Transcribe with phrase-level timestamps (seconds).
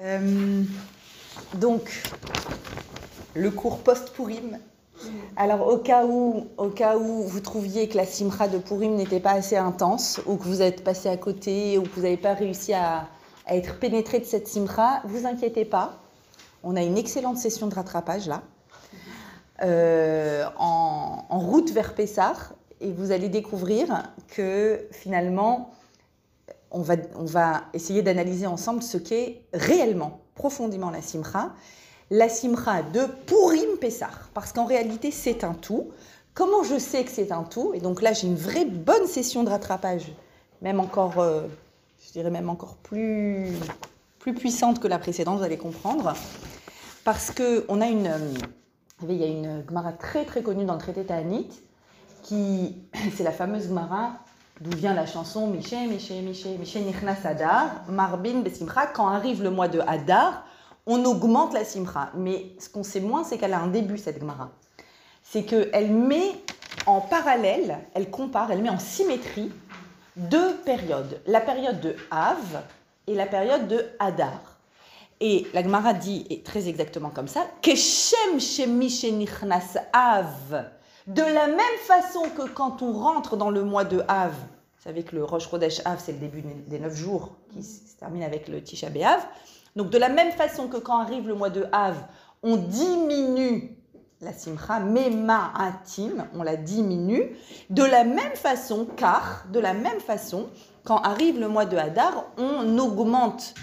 [0.00, 0.64] Euh,
[1.54, 2.02] donc,
[3.34, 4.58] le cours post-Pourim.
[5.36, 9.20] Alors, au cas, où, au cas où vous trouviez que la simra de Pourim n'était
[9.20, 12.34] pas assez intense, ou que vous êtes passé à côté, ou que vous n'avez pas
[12.34, 13.08] réussi à,
[13.46, 16.00] à, être pénétré de cette simra, vous inquiétez pas.
[16.64, 18.42] On a une excellente session de rattrapage là,
[19.62, 22.34] euh, en, en, route vers Pessah,
[22.80, 25.70] et vous allez découvrir que finalement,
[26.74, 31.52] on va, essayer d'analyser ensemble ce qu'est réellement, profondément la simra.
[32.10, 35.90] La simra de Purim Pessah, parce qu'en réalité c'est un tout.
[36.34, 37.72] Comment je sais que c'est un tout?
[37.74, 40.12] Et donc là j'ai une vraie bonne session de rattrapage,
[40.60, 41.46] même encore, euh,
[42.06, 43.46] je dirais même encore plus,
[44.18, 46.12] plus puissante que la précédente, vous allez comprendre.
[47.04, 48.10] Parce qu'on a une,
[49.08, 51.48] il y a une Gemara très très connue dans le traité Ta'anit,
[52.22, 52.76] qui,
[53.16, 54.12] c'est la fameuse Gemara
[54.60, 58.86] d'où vient la chanson Miché, Miché, Miché, Miché Nichnas Adar, Marbin Besimcha.
[58.86, 60.44] Quand arrive le mois de Hadar,
[60.86, 62.10] on augmente la Simcha.
[62.14, 64.50] Mais ce qu'on sait moins, c'est qu'elle a un début, cette Gemara.
[65.22, 66.32] C'est qu'elle met
[66.86, 69.50] en parallèle, elle compare, elle met en symétrie
[70.16, 71.20] deux périodes.
[71.26, 72.62] La période de Av
[73.06, 74.58] et la période de Hadar.
[75.20, 78.36] Et la Gemara dit, et très exactement comme ça, Keshem
[79.16, 80.66] Nichnas Av.
[81.06, 85.02] De la même façon que quand on rentre dans le mois de Av, vous savez
[85.02, 88.48] que le Rosh Chodesh Av, c'est le début des neuf jours qui se termine avec
[88.48, 89.20] le Tisha B'Av.
[89.76, 91.96] Donc de la même façon que quand arrive le mois de Av,
[92.42, 93.76] on diminue
[94.22, 97.36] la simcha, mema intime, on la diminue.
[97.68, 100.46] De la même façon, car, de la même façon,
[100.84, 103.54] quand arrive le mois de Hadar, on augmente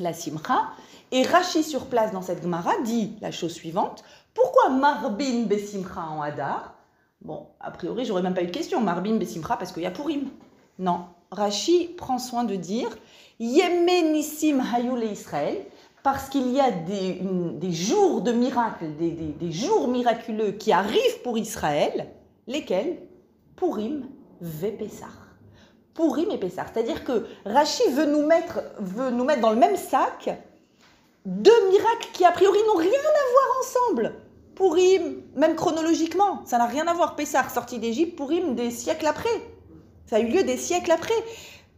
[0.00, 0.70] la simcha.
[1.12, 4.02] Et Rashi sur place dans cette Gemara dit la chose suivante
[4.34, 6.74] pourquoi Marbin Besimcha en Hadar?
[7.22, 8.80] Bon, a priori, j'aurais même pas eu de question.
[8.80, 10.28] Marbin Besimcha parce qu'il y a Purim.
[10.78, 11.06] Non.
[11.30, 12.88] Rashi prend soin de dire
[13.40, 15.64] Yemenissim Hayule Israël
[16.02, 22.08] parce qu'il y a des, jours de miracles, des, jours miraculeux qui arrivent pour Israël,
[22.46, 22.98] lesquels?
[23.56, 24.06] Purim
[24.40, 25.06] ve Pessah.
[25.94, 26.66] Purim et Pessah.
[26.72, 30.42] C'est-à-dire que Rashi veut mettre, veut nous mettre dans le même sac
[31.24, 34.14] deux miracles qui a priori n'ont rien à voir ensemble.
[34.54, 37.16] Pourim, même chronologiquement, ça n'a rien à voir.
[37.16, 39.28] Pessah, sorti d'Égypte, Pourim, des siècles après.
[40.06, 41.14] Ça a eu lieu des siècles après.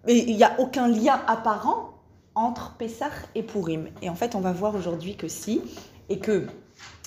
[0.07, 1.95] Et il n'y a aucun lien apparent
[2.35, 3.89] entre Pessah et Pourim.
[4.03, 5.63] Et en fait, on va voir aujourd'hui que si,
[6.09, 6.47] et que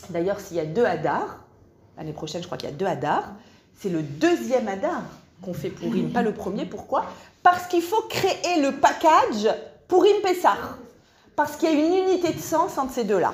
[0.09, 1.45] d'ailleurs, s'il y a deux Hadar,
[1.97, 3.33] l'année prochaine, je crois qu'il y a deux Hadar,
[3.79, 5.03] c'est le deuxième Hadar
[5.41, 6.65] qu'on fait Pourim, pas le premier.
[6.65, 7.05] Pourquoi?
[7.43, 9.47] Parce qu'il faut créer le package
[9.87, 10.57] Pourim-Pessah.
[11.35, 13.33] Parce qu'il y a une unité de sens entre ces deux-là.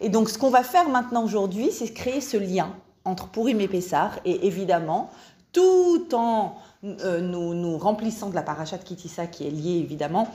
[0.00, 2.74] Et donc, ce qu'on va faire maintenant aujourd'hui, c'est créer ce lien
[3.04, 5.10] entre Pourim et Pessar, et évidemment,
[5.52, 10.28] tout en euh, nous, remplissant de la paracha de Kitissa qui est liée évidemment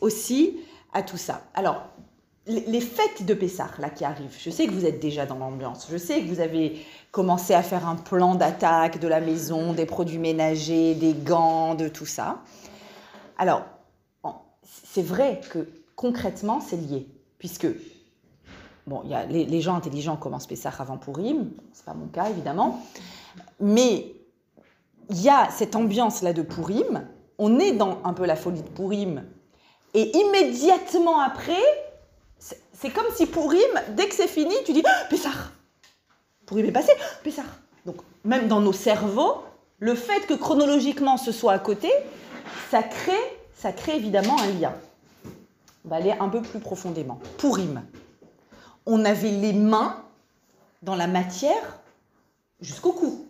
[0.00, 0.56] aussi
[0.92, 1.42] à tout ça.
[1.54, 1.82] Alors,
[2.46, 5.88] les fêtes de Pessar, là, qui arrivent, je sais que vous êtes déjà dans l'ambiance,
[5.90, 9.86] je sais que vous avez commencé à faire un plan d'attaque de la maison, des
[9.86, 12.42] produits ménagers, des gants, de tout ça.
[13.36, 13.62] Alors,
[14.62, 17.66] c'est vrai que concrètement, c'est lié, puisque
[18.86, 22.80] Bon, y a, les, gens intelligents commencent Pessah avant Purim, c'est pas mon cas évidemment,
[23.58, 24.14] mais
[25.10, 27.04] il y a cette ambiance-là de Purim,
[27.38, 29.24] on est dans un peu la folie de Purim,
[29.92, 31.62] et immédiatement après,
[32.38, 33.60] c'est comme si Purim,
[33.96, 35.30] dès que c'est fini, tu dis ah, Pessah!
[36.46, 36.92] Purim est passé,
[37.24, 37.42] Pessah!
[37.86, 39.42] Donc, même dans nos cerveaux,
[39.80, 41.90] le fait que chronologiquement ce soit à côté,
[42.70, 43.12] ça crée,
[43.56, 44.74] ça crée évidemment un lien.
[45.84, 47.18] On va aller un peu plus profondément.
[47.38, 47.82] Purim
[48.86, 50.02] on avait les mains
[50.82, 51.80] dans la matière
[52.60, 53.26] jusqu'au cou.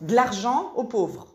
[0.00, 1.26] De l'argent aux pauvres.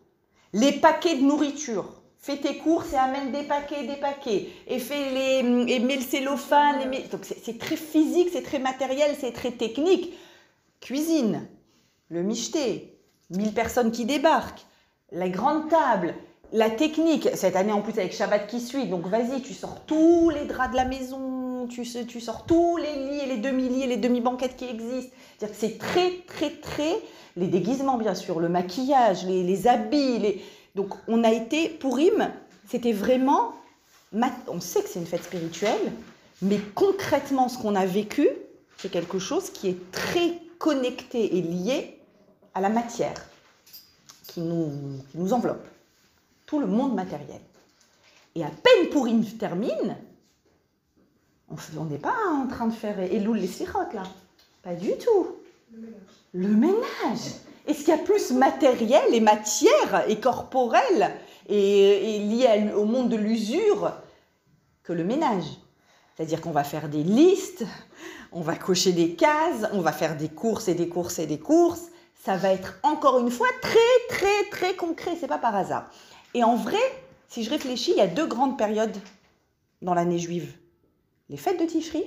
[0.53, 1.85] Les paquets de nourriture.
[2.19, 4.47] Fais tes courses et amène des paquets, des paquets.
[4.67, 6.89] Et fais les, et mets le cellophane.
[7.11, 10.13] Donc c'est très physique, c'est très matériel, c'est très technique.
[10.79, 11.45] Cuisine,
[12.07, 12.97] le micheté,
[13.31, 14.65] 1000 personnes qui débarquent,
[15.11, 16.15] la grande table,
[16.53, 17.27] la technique.
[17.35, 20.71] Cette année en plus avec Shabbat qui suit, donc vas-y, tu sors tous les draps
[20.71, 24.65] de la maison, tu, sors tous les lits et les demi-lits et les demi-banquettes qui
[24.65, 25.13] existent.
[25.37, 26.95] C'est-à-dire que c'est très, très, très.
[27.35, 30.41] Les déguisements, bien sûr, le maquillage, les, habits.
[30.75, 32.31] Donc on a été, pour Im,
[32.69, 33.53] c'était vraiment.
[34.47, 35.91] On sait que c'est une fête spirituelle,
[36.41, 38.27] mais concrètement, ce qu'on a vécu,
[38.77, 41.97] c'est quelque chose qui est très connecté et lié
[42.53, 43.15] à la matière
[44.27, 45.65] qui nous, enveloppe
[46.45, 47.41] tout le monde matériel.
[48.35, 49.97] Et à peine pour une termine,
[51.77, 54.03] on n'est pas en train de faire Elul les sirotes là.
[54.63, 55.27] Pas du tout.
[56.33, 57.33] Le ménage.
[57.67, 61.11] Est-ce qu'il y a plus matériel et matière et corporel
[61.47, 63.93] et, et lié au monde de l'usure
[64.83, 65.45] que le ménage?
[66.15, 67.65] C'est-à-dire qu'on va faire des listes,
[68.31, 71.39] on va cocher des cases, on va faire des courses et des courses et des
[71.39, 71.87] courses.
[72.23, 73.79] Ça va être encore une fois très
[74.09, 75.89] très très concret, c'est pas par hasard.
[76.33, 76.81] Et en vrai,
[77.27, 78.95] si je réfléchis, il y a deux grandes périodes
[79.81, 80.53] dans l'année juive.
[81.33, 82.03] Les fêtes de Tishri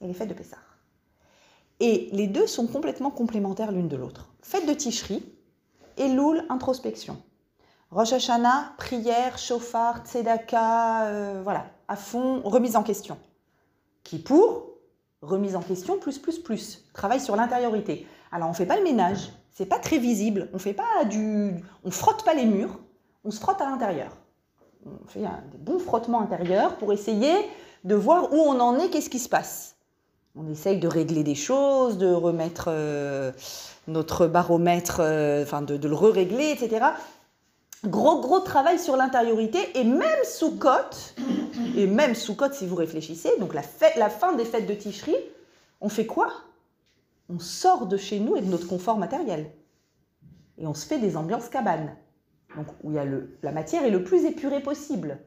[0.00, 0.56] et les fêtes de Pessah.
[1.80, 4.30] Et les deux sont complètement complémentaires l'une de l'autre.
[4.40, 5.22] Fête de Tishri,
[5.98, 7.22] Elul, introspection.
[7.90, 13.18] Rosh Hashanah, prière, chauffard, tzedaka, euh, voilà, à fond, remise en question.
[14.02, 14.78] Kippour,
[15.20, 16.86] remise en question, plus, plus, plus.
[16.94, 18.06] Travail sur l'intériorité.
[18.30, 21.54] Alors, on ne fait pas le ménage, c'est pas très visible, on fait pas du...
[21.84, 22.78] On frotte pas les murs,
[23.24, 24.16] on se frotte à l'intérieur.
[24.86, 27.34] On fait un, des bons frottements intérieurs pour essayer
[27.84, 29.76] de voir où on en est, qu'est-ce qui se passe.
[30.34, 33.32] On essaye de régler des choses, de remettre euh,
[33.86, 36.86] notre baromètre, euh, enfin de, le re-régler, etc.
[37.84, 41.14] Gros, gros travail sur l'intériorité et même sous cote,
[41.76, 44.74] et même sous cote si vous réfléchissez, donc la, fête, la fin des fêtes de
[44.74, 45.16] Ticherie,
[45.80, 46.32] on fait quoi?
[47.28, 49.50] On sort de chez nous et de notre confort matériel.
[50.58, 51.96] Et on se fait des ambiances cabanes,
[52.56, 55.18] donc où il y a le, la matière est le plus épurée possible.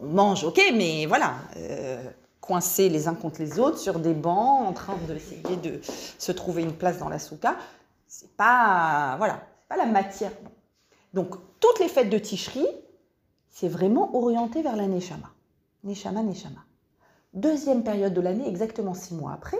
[0.00, 2.02] On mange, ok, mais voilà, euh,
[2.40, 6.62] coincés les uns contre les autres sur des bancs, en train d'essayer de se trouver
[6.62, 7.56] une place dans la souka,
[8.06, 10.32] c'est pas, voilà, pas la matière.
[11.12, 12.66] Donc, toutes les fêtes de Tishri,
[13.48, 15.30] c'est vraiment orienté vers la Neshama.
[15.84, 16.60] Neshama, Neshama.
[17.34, 19.58] Deuxième période de l'année, exactement six mois après,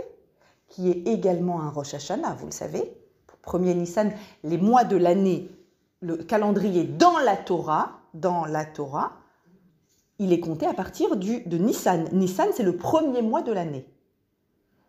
[0.69, 2.97] qui est également un Rosh Hashanah, vous le savez.
[3.43, 4.13] Premier Nissan,
[4.43, 5.49] les mois de l'année,
[6.01, 9.13] le calendrier dans la Torah, dans la Torah,
[10.19, 12.09] il est compté à partir du, de Nissan.
[12.13, 13.87] Nissan, c'est le premier mois de l'année.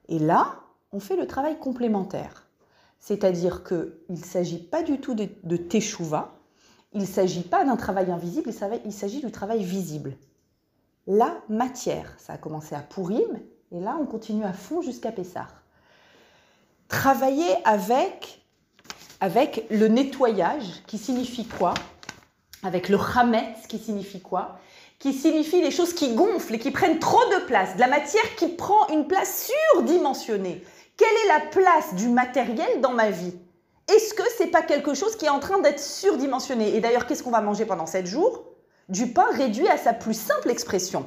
[0.07, 0.59] Et là,
[0.91, 2.47] on fait le travail complémentaire.
[2.99, 6.33] C'est-à-dire qu'il ne s'agit pas du tout de, de Teshuvah,
[6.93, 8.51] il ne s'agit pas d'un travail invisible,
[8.85, 10.17] il s'agit du travail visible.
[11.05, 13.39] La matière, ça a commencé à Pourim,
[13.71, 15.47] et là on continue à fond jusqu'à Pessah.
[16.87, 18.41] Travailler avec,
[19.19, 21.73] avec le nettoyage, qui signifie quoi?
[22.63, 24.59] Avec le chametz, qui signifie quoi?
[24.99, 28.35] Qui signifie les choses qui gonflent et qui prennent trop de place, de la matière
[28.35, 30.63] qui prend une place surdimensionnée.
[30.97, 33.37] Quelle est la place du matériel dans ma vie?
[33.87, 36.75] Est-ce que c'est pas quelque chose qui est en train d'être surdimensionné?
[36.75, 38.43] Et d'ailleurs, qu'est-ce qu'on va manger pendant 7 jours?
[38.89, 41.05] Du pain réduit à sa plus simple expression,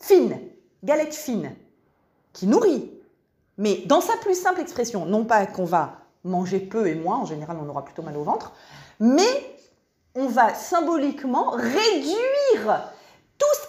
[0.00, 0.38] fine,
[0.82, 1.54] galette fine,
[2.32, 2.92] qui nourrit.
[3.56, 7.26] Mais dans sa plus simple expression, non pas qu'on va manger peu et moins, en
[7.26, 8.52] général on aura plutôt mal au ventre,
[8.98, 9.56] mais
[10.14, 12.90] on va symboliquement réduire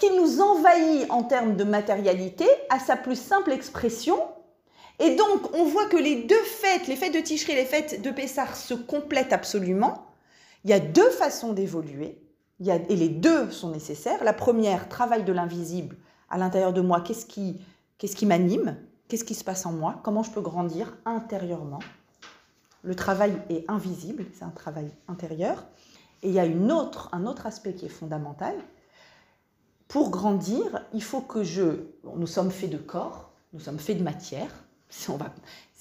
[0.01, 4.18] qui nous envahit en termes de matérialité à sa plus simple expression
[5.03, 8.03] et donc, on voit que les deux fêtes, les fêtes de Ticherie et les fêtes
[8.03, 10.06] de Pessah, se complètent absolument.
[10.63, 12.21] Il y a deux façons d'évoluer,
[12.59, 14.24] et les deux sont nécessaires.
[14.24, 15.98] La première, travail de l'invisible
[16.30, 17.01] à l'intérieur de moi.
[17.01, 17.59] Qu'est-ce qui,
[17.98, 18.77] qu'est-ce qui m'anime?
[19.07, 20.00] Qu'est-ce qui se passe en moi?
[20.03, 21.80] Comment je peux grandir intérieurement?
[22.83, 25.65] Le travail est invisible, c'est un travail intérieur.
[26.21, 28.53] Et il y a une autre, un autre aspect qui est fondamental.
[29.91, 31.83] Pour grandir, il faut que je...
[32.15, 34.49] Nous sommes faits de corps, nous sommes faits de matière,
[35.09, 35.33] on va,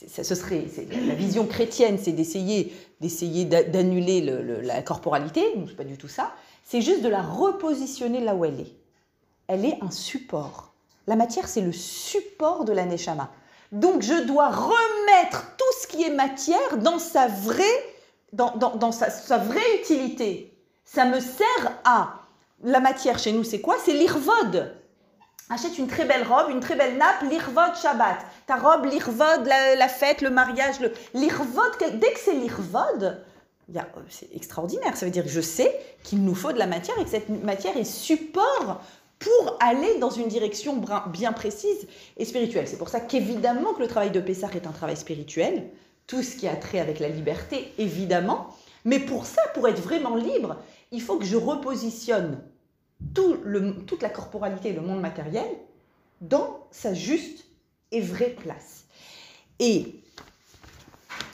[0.06, 0.66] ce serait
[1.06, 6.08] la vision chrétienne, c'est d'essayer d'essayer d'annuler le, le, la corporalité, c'est pas du tout
[6.08, 6.32] ça.
[6.64, 8.72] C'est juste de la repositionner là où elle est.
[9.46, 10.74] Elle est un support.
[11.06, 13.30] La matière, c'est le support de la neshama.
[13.72, 17.64] Donc, je dois remettre tout ce qui est matière dans sa vraie,
[18.32, 20.56] dans, dans, dans sa, vraie utilité.
[20.84, 22.19] Ça me sert à
[22.62, 23.76] la matière chez nous, c'est quoi?
[23.84, 24.74] C'est l'irvod.
[25.48, 28.18] Achète une très belle robe, une très belle nappe, l'irvod Shabbat.
[28.46, 31.72] Ta robe, l'irvod, la, fête, le mariage, le l'irvod.
[31.94, 33.20] Dès que c'est l'irvod,
[34.08, 34.96] c'est extraordinaire.
[34.96, 35.74] Ça veut dire que je sais
[36.04, 38.80] qu'il nous faut de la matière et que cette matière est support
[39.18, 41.86] pour aller dans une direction bien précise
[42.16, 42.66] et spirituelle.
[42.66, 45.68] C'est pour ça qu'évidemment que le travail de Pessah est un travail spirituel,
[46.06, 48.48] tout ce qui a trait avec la liberté, évidemment.
[48.84, 50.56] Mais pour ça, pour être vraiment libre,
[50.92, 52.42] il faut que je repositionne
[53.14, 55.48] toute la corporalité et le monde matériel
[56.20, 57.44] dans sa juste
[57.92, 58.84] et vraie place.
[59.58, 60.02] Et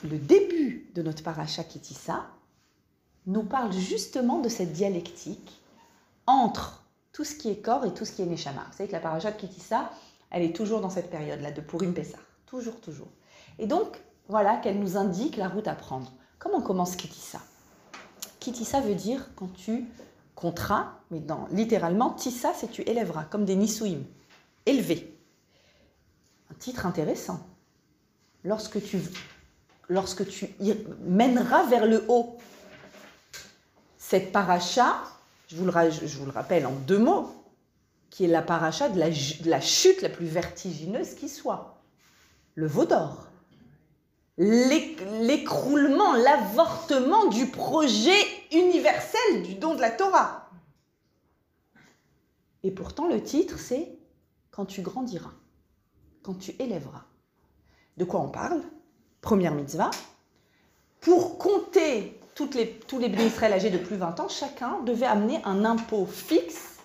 [0.05, 2.27] le début de notre paracha Kitissa
[3.27, 5.61] nous parle justement de cette dialectique
[6.27, 8.65] entre tout ce qui est corps et tout ce qui est Neshama.
[8.71, 9.91] Vous savez que la paracha de Kitissa,
[10.31, 12.19] elle est toujours dans cette période-là, de Purim Pessah.
[12.47, 13.09] Toujours, toujours.
[13.59, 16.13] Et donc, voilà qu'elle nous indique la route à prendre.
[16.39, 17.41] Comment commence Kitissa
[18.47, 19.87] Kitissa veut dire quand tu
[20.37, 24.05] contrat, mais littéralement, tissa, c'est tu élèveras, comme des nisouim,
[24.67, 25.19] élever.
[26.53, 27.45] Un titre intéressant.
[28.45, 29.00] Lorsque tu,
[29.88, 30.49] lorsque tu
[31.05, 32.38] mèneras vers le haut,
[33.99, 34.95] cette paracha,
[35.49, 37.35] je vous, le, rappelle en deux mots,
[38.11, 41.81] qui est la paracha de la, de la chute la plus vertigineuse qui soit,
[42.55, 43.26] le veau d'or.
[44.38, 48.23] L'écroulement, l'avortement du projet
[48.53, 50.50] universel du don de la Torah.
[52.62, 53.99] Et pourtant, le titre, c'est
[54.50, 55.35] Quand tu grandiras,
[56.23, 57.05] quand tu élèveras.
[57.97, 58.62] De quoi on parle?
[59.21, 59.91] Première mitzvah.
[61.00, 62.19] Pour compter
[62.55, 66.07] les, tous les bénéficiaires âgés de plus de 20 ans, chacun devait amener un impôt
[66.07, 66.79] fixe,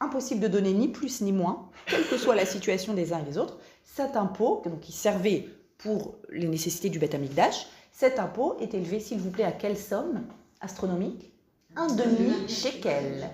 [0.00, 3.24] impossible de donner ni plus ni moins, quelle que soit la situation des uns et
[3.24, 3.58] des autres.
[3.84, 8.98] Cet impôt, donc, qui servait pour les nécessités du Beth Amikdash, cet impôt est élevé,
[8.98, 10.24] s'il vous plaît, à quelle somme
[10.60, 11.30] astronomique?
[11.76, 13.30] Un demi-shekel.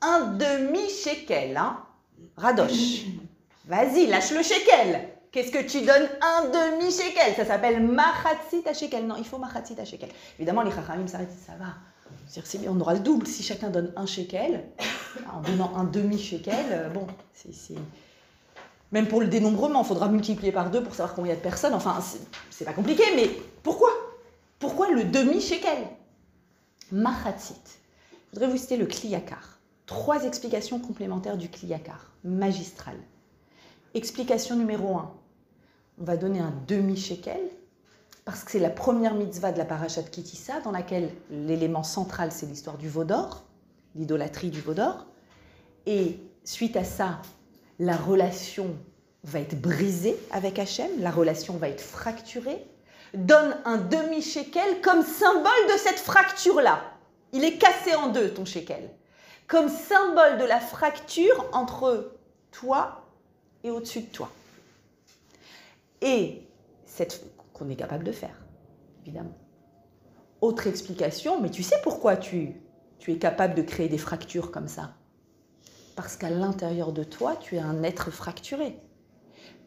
[0.00, 1.78] Un demi-shekel, hein?
[2.36, 3.04] Radoche.
[3.66, 5.08] Vas-y, lâche le shekel.
[5.30, 6.08] Qu'est-ce que tu donnes?
[6.20, 7.34] Un demi-shekel.
[7.36, 9.06] Ça s'appelle machatzit à shekel.
[9.06, 10.10] Non, il faut machatzit à shekel.
[10.38, 11.74] Évidemment, les chachamim s'arrêtent, ça va.
[12.68, 13.26] On aura le double.
[13.26, 14.64] Si chacun donne un shekel,
[15.32, 17.74] en donnant un demi-shekel, euh, bon, c'est.
[18.92, 21.42] Même pour le dénombrement, il faudra multiplier par deux pour savoir combien y a de
[21.42, 21.74] personnes.
[21.74, 21.98] Enfin,
[22.50, 23.30] c'est pas compliqué, mais
[23.62, 23.90] pourquoi?
[24.58, 25.88] Pourquoi le demi-shekel?
[26.92, 27.54] Machatzit.
[28.12, 29.58] Je voudrais vous citer le Kliyakar.
[29.86, 32.96] Trois explications complémentaires du Kliyakar, magistral.
[33.94, 35.12] Explication numéro un
[36.00, 37.40] on va donner un demi-shekel,
[38.24, 42.32] parce que c'est la première mitzvah de la paracha de Kitissa, dans laquelle l'élément central,
[42.32, 43.44] c'est l'histoire du veau d'or,
[43.94, 45.06] l'idolâtrie du veau d'or.
[45.86, 47.20] Et suite à ça,
[47.82, 48.76] la relation
[49.24, 52.64] va être brisée avec Hachem, la relation va être fracturée.
[53.12, 56.80] Donne un demi-shekel comme symbole de cette fracture-là.
[57.32, 58.88] Il est cassé en deux, ton shekel.
[59.48, 62.12] Comme symbole de la fracture entre
[62.52, 63.04] toi
[63.64, 64.30] et au-dessus de toi
[66.00, 66.46] et
[66.86, 68.44] cette qu'on est capable de faire,
[69.04, 69.36] évidemment.
[70.40, 72.60] Autre explication, mais tu sais pourquoi tu,
[73.00, 74.94] tu es capable de créer des fractures comme ça?
[75.94, 78.78] Parce qu'à l'intérieur de toi, tu es un être fracturé.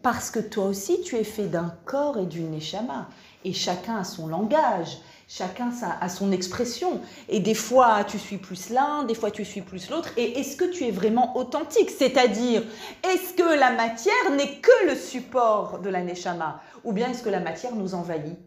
[0.01, 3.09] Parce que toi aussi, tu es fait d'un corps et d'une neshama.
[3.43, 7.01] Et chacun a son langage, chacun a son expression.
[7.29, 10.09] Et des fois, tu suis plus l'un, des fois, tu suis plus l'autre.
[10.17, 11.89] Et est-ce que tu es vraiment authentique?
[11.89, 12.63] C'est-à-dire,
[13.03, 16.61] est-ce que la matière n'est que le support de la Neshama?
[16.83, 18.37] Ou bien est-ce que la matière nous envahit?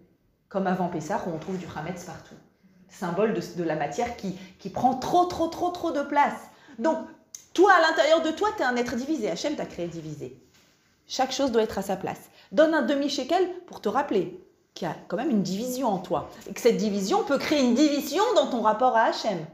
[0.49, 2.35] Comme avant Pessah, où on trouve du Hametz partout.
[2.89, 6.39] Symbole de, la matière qui, qui prend trop, trop, trop, trop de place.
[6.79, 6.99] Donc,
[7.53, 9.31] toi, à l'intérieur de toi, tu es un être divisé.
[9.31, 10.41] Hachem t'a créé divisé.
[11.07, 12.31] Chaque chose doit être à sa place.
[12.53, 16.31] Donne un demi-shekel pour te rappeler qu'il y a quand même une division en toi.
[16.49, 19.45] Et que cette division peut créer une division dans ton rapport à Hachem.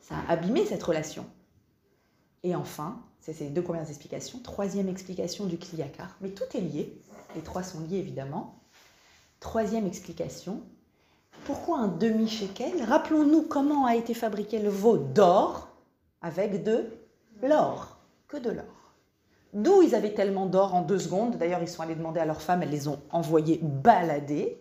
[0.00, 1.24] Ça a abîmé cette relation.
[2.42, 4.38] Et enfin, c'est ces deux premières explications.
[4.40, 6.16] Troisième explication du Kliyakar.
[6.20, 7.00] Mais tout est lié.
[7.36, 8.60] Les trois sont liés évidemment.
[9.38, 10.62] Troisième explication.
[11.44, 12.82] Pourquoi un demi-shekel?
[12.82, 15.69] Rappelons-nous comment a été fabriqué le veau d'or
[16.22, 16.86] avec de
[17.42, 17.98] l'or.
[18.28, 18.94] Que de l'or.
[19.52, 21.36] D'où ils avaient tellement d'or en deux secondes.
[21.36, 24.58] D'ailleurs, ils sont allés demander à leurs femmes, elles les ont envoyées balader.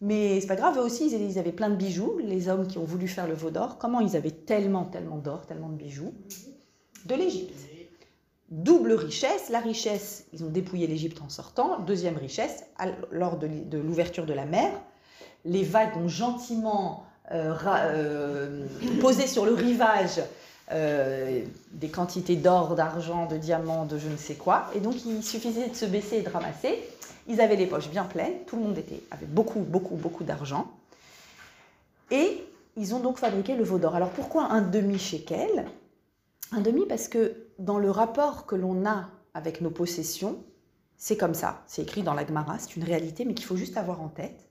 [0.00, 2.84] Mais c'est pas grave, eux aussi, ils avaient plein de bijoux, les hommes qui ont
[2.84, 3.78] voulu faire le veau d'or.
[3.78, 6.12] Comment ils avaient tellement, tellement d'or, tellement de bijoux?
[7.06, 7.54] De l'Égypte.
[8.50, 9.48] Double richesse.
[9.48, 11.80] La richesse, ils ont dépouillé l'Égypte en sortant.
[11.80, 12.64] Deuxième richesse,
[13.10, 14.70] lors de l'ouverture de la mer,
[15.44, 18.66] les vagues ont gentiment euh, euh,
[19.00, 20.20] posé sur le rivage
[20.70, 21.42] euh,
[21.72, 24.70] des quantités d'or, d'argent, de diamants, de je ne sais quoi.
[24.74, 26.78] Et donc il suffisait de se baisser et de ramasser.
[27.28, 30.70] Ils avaient les poches bien pleines, tout le monde était, avait beaucoup, beaucoup, beaucoup d'argent.
[32.10, 32.44] Et
[32.76, 33.94] ils ont donc fabriqué le veau d'or.
[33.94, 35.66] Alors pourquoi un demi-shekel
[36.52, 40.38] Un demi parce que dans le rapport que l'on a avec nos possessions,
[40.96, 43.76] c'est comme ça, c'est écrit dans la Gemara, c'est une réalité, mais qu'il faut juste
[43.76, 44.48] avoir en tête.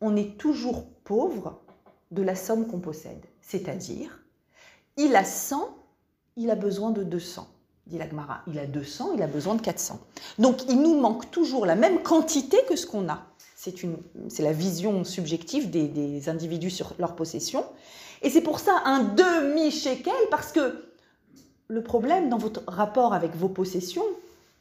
[0.00, 1.62] On est toujours pauvre
[2.10, 3.24] de la somme qu'on possède.
[3.40, 4.20] C'est-à-dire,
[4.96, 5.68] il a 100,
[6.36, 7.46] il a besoin de 200,
[7.86, 8.40] dit l'Agmara.
[8.46, 10.00] Il a 200, il a besoin de 400.
[10.38, 13.26] Donc il nous manque toujours la même quantité que ce qu'on a.
[13.56, 17.64] C'est la vision subjective des, individus sur leur possession.
[18.22, 20.84] Et c'est pour ça un demi-shekel, parce que
[21.68, 24.04] le problème dans votre rapport avec vos possessions,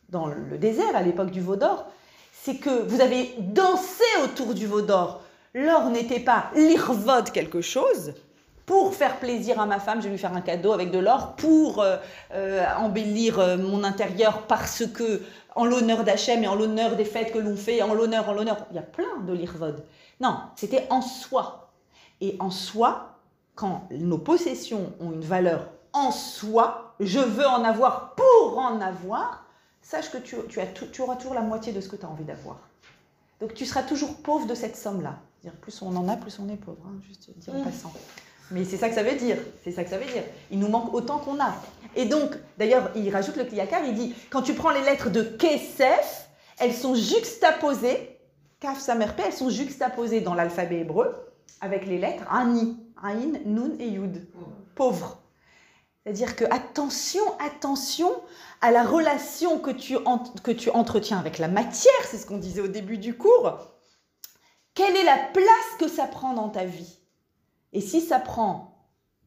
[0.09, 1.85] dans le désert à l'époque du veau d'or,
[2.31, 5.21] c'est que vous avez dansé autour du veau d'or.
[5.53, 8.13] L'or n'était pas l'irvod quelque chose,
[8.65, 11.35] pour faire plaisir à ma femme, je vais lui faire un cadeau avec de l'or
[11.35, 11.97] pour euh,
[12.33, 15.21] euh, embellir euh, mon intérieur parce que,
[15.55, 18.65] en l'honneur d'Hachem et en l'honneur des fêtes que l'on fait, en l'honneur, en l'honneur,
[18.71, 19.83] il y a plein de l'irvod.
[20.19, 21.69] Non, c'était en soi.
[22.21, 23.19] Et en soi,
[23.53, 29.45] quand nos possessions ont une valeur en soi, je veux en avoir pour en avoir,
[29.81, 32.23] sache que tu, as tu auras toujours la moitié de ce que tu as envie
[32.25, 32.57] d'avoir.
[33.39, 35.15] Donc tu seras toujours pauvre de cette somme-là.
[35.61, 37.63] Plus on en a, plus on est pauvre, hein, juste dire en mm.
[37.63, 37.93] passant.
[38.51, 39.37] Mais c'est ça que ça veut dire.
[39.63, 40.23] C'est ça que ça veut dire.
[40.51, 41.55] Il nous manque autant qu'on a.
[41.95, 45.23] Et donc, d'ailleurs, il rajoute le Kliyakar, il dit quand tu prends les lettres de
[45.23, 48.19] Kesef, elles sont juxtaposées,
[48.59, 51.15] Kaf, Samer, P, elles sont juxtaposées dans l'alphabet hébreu
[51.61, 54.27] avec les lettres Ani, Ain, Nun et Yud.
[54.75, 55.21] Pauvre.
[56.03, 58.11] C'est-à-dire que attention, attention
[58.61, 59.97] à la relation que tu,
[60.43, 63.57] que tu entretiens avec la matière, c'est ce qu'on disait au début du cours.
[64.75, 66.99] Quelle est la place que ça prend dans ta vie?
[67.75, 68.71] Et si ça prend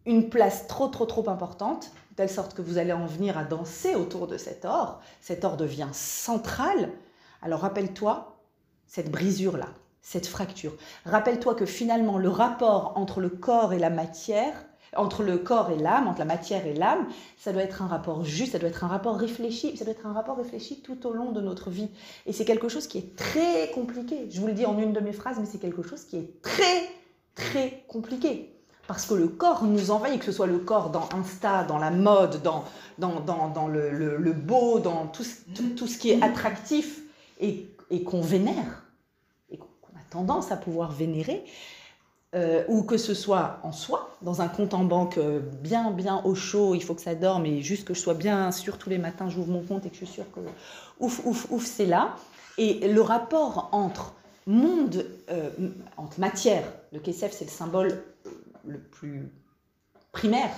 [0.06, 3.44] une place trop, trop, trop importante, de telle sorte que vous allez en venir à
[3.44, 6.90] danser autour de cet or, cet or devient central,
[7.42, 8.38] alors rappelle-toi
[8.86, 9.68] cette brisure-là,
[10.00, 10.72] cette fracture.
[11.04, 14.54] Rappelle-toi que finalement le rapport entre le corps et la matière
[14.96, 18.24] entre le corps et l'âme, entre la matière et l'âme, ça doit être un rapport
[18.24, 21.12] juste, ça doit être un rapport réfléchi, ça doit être un rapport réfléchi tout au
[21.12, 21.90] long de notre vie.
[22.24, 24.28] Et c'est quelque chose qui est très compliqué.
[24.30, 26.40] Je vous le dis en une de mes phrases, mais c'est quelque chose qui est
[26.40, 26.88] très,
[27.38, 28.52] très compliqué.
[28.86, 31.90] Parce que le corps nous envahit, que ce soit le corps dans Insta, dans la
[31.90, 32.64] mode, dans,
[32.98, 35.24] dans, dans, dans le, le, beau, dans tout,
[35.76, 37.00] tout, ce qui est attractif
[37.38, 38.84] et, et qu'on vénère,
[39.50, 41.44] et qu'on a tendance à pouvoir vénérer.
[42.34, 46.20] Euh, ou que ce soit en soi, dans un compte en banque euh, bien, bien
[46.24, 48.90] au chaud, il faut que ça dorme, et juste que je sois bien sûr tous
[48.90, 50.40] les matins, j'ouvre mon compte et que je suis sûre que
[51.00, 52.16] ouf, ouf, ouf, c'est là.
[52.58, 54.12] Et le rapport entre
[54.48, 55.50] monde, euh,
[55.96, 58.02] entre matière, le KSF c'est le symbole
[58.66, 59.30] le plus
[60.12, 60.54] primaire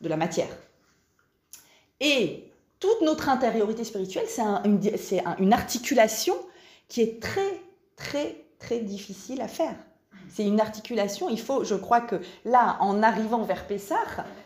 [0.00, 0.48] de la matière,
[2.00, 2.44] et
[2.80, 6.34] toute notre intériorité spirituelle, c'est une, articulation
[6.88, 7.60] qui est très,
[7.96, 9.74] très, très difficile à faire.
[10.28, 11.28] C'est une articulation.
[11.28, 13.96] Il faut, je crois que là, en arrivant vers Pessah,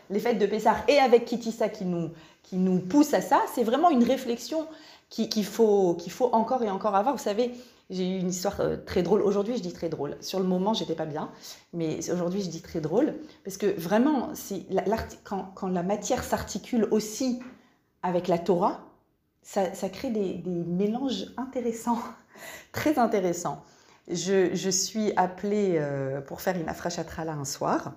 [0.09, 2.09] les fêtes de Pessah et avec Kitissa qui nous,
[2.41, 4.67] qui nous pousse à ça, c'est vraiment une réflexion
[5.09, 7.15] qu'il faut, qu'il faut encore et encore avoir.
[7.15, 7.51] Vous savez,
[7.89, 9.21] j'ai eu une histoire euh, très drôle.
[9.21, 10.17] Aujourd'hui, je dis très drôle.
[10.21, 11.31] Sur le moment, j'étais pas bien,
[11.73, 13.13] mais aujourd'hui, je dis très drôle
[13.43, 14.31] parce que vraiment,
[15.23, 17.39] quand, la matière s'articule aussi
[18.01, 18.81] avec la Torah,
[19.41, 21.99] ça, crée des, mélanges intéressants,
[22.71, 23.63] très intéressants
[24.09, 27.93] je, suis appelée euh, pour faire une afrachatrala un soir.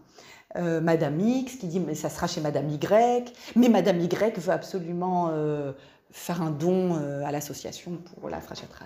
[0.55, 4.53] Euh, Madame X qui dit mais ça sera chez Madame Y, mais Madame Y veut
[4.53, 5.31] absolument
[6.11, 8.41] faire un don à l'association pour la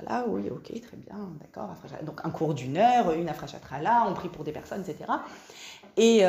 [0.07, 0.25] là.
[0.29, 1.75] Oui, ok, très bien, d'accord.
[2.03, 3.31] Donc un cours d'une heure, une
[3.83, 5.11] là, on prie pour des personnes, etc.
[5.97, 6.23] Et,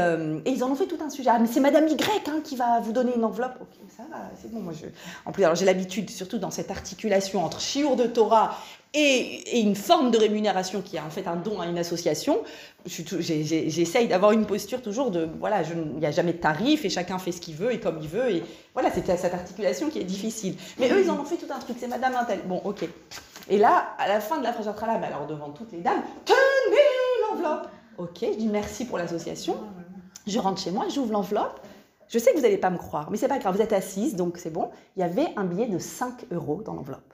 [0.46, 1.30] ils en ont fait tout un sujet.
[1.32, 3.58] Ah, mais c'est Madame Y hein, qui va vous donner une enveloppe.
[3.62, 4.04] Ok, ça
[4.40, 4.60] c'est bon.
[4.60, 4.88] Moi, je...
[5.26, 8.58] En plus, alors j'ai l'habitude, surtout dans cette articulation entre chiour de Torah
[8.94, 12.44] et, une forme de rémunération qui est en fait un don à une association.
[12.86, 17.20] J'essaye d'avoir une posture toujours de, voilà, il n'y a jamais de tarif et chacun
[17.20, 18.32] fait ce qu'il veut et comme il veut.
[18.32, 20.56] Et voilà, c'est cette articulation qui est difficile.
[20.80, 22.42] Mais eux, ils en ont fait tout un truc, c'est Madame Intel.
[22.46, 22.88] Bon, ok.
[23.50, 26.38] Et là, à la fin de la là, mais alors devant toutes les dames, tenez
[27.30, 27.68] l'enveloppe.
[27.98, 29.58] Ok, je dis merci pour l'association.
[30.28, 31.60] Je rentre chez moi, j'ouvre l'enveloppe.
[32.08, 34.16] Je sais que vous n'allez pas me croire, mais c'est pas grave, vous êtes assise,
[34.16, 34.70] donc c'est bon.
[34.98, 37.14] Il y avait un billet de 5 euros dans l'enveloppe.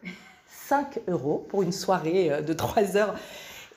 [0.68, 3.16] 5 euros pour une soirée euh, de 3 heures.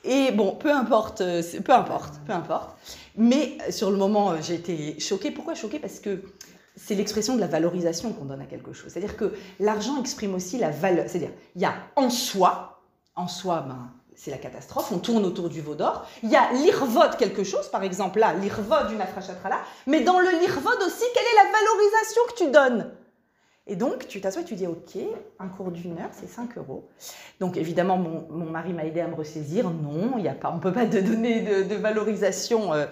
[0.03, 2.75] Et bon, peu importe, euh, peu importe, peu importe.
[3.15, 5.31] Mais euh, sur le moment, j'ai été choquée.
[5.31, 5.79] Pourquoi choquée?
[5.79, 6.21] Parce que
[6.75, 8.91] c'est l'expression de la valorisation qu'on donne à quelque chose.
[8.91, 11.05] C'est-à-dire que l'argent exprime aussi la valeur.
[11.07, 12.81] C'est-à-dire, il y a en soi,
[13.15, 16.05] en soi, ben, c'est la catastrophe, on tourne autour du veau d'or.
[16.23, 20.29] Il y a l'irvod quelque chose, par exemple là, l'irvod d'une afrachatrala, mais dans le
[20.29, 22.91] l'irvod aussi, quelle est la valorisation que tu donnes?
[23.67, 24.97] Et donc, tu t'assois tu dis, OK,
[25.39, 26.89] un cours d'une heure, c'est 5 euros.
[27.39, 29.69] Donc, évidemment, mon, mari m'a aidé à me ressaisir.
[29.69, 32.87] Non, y a pas, on ne peut pas te donner de, valorisation euh,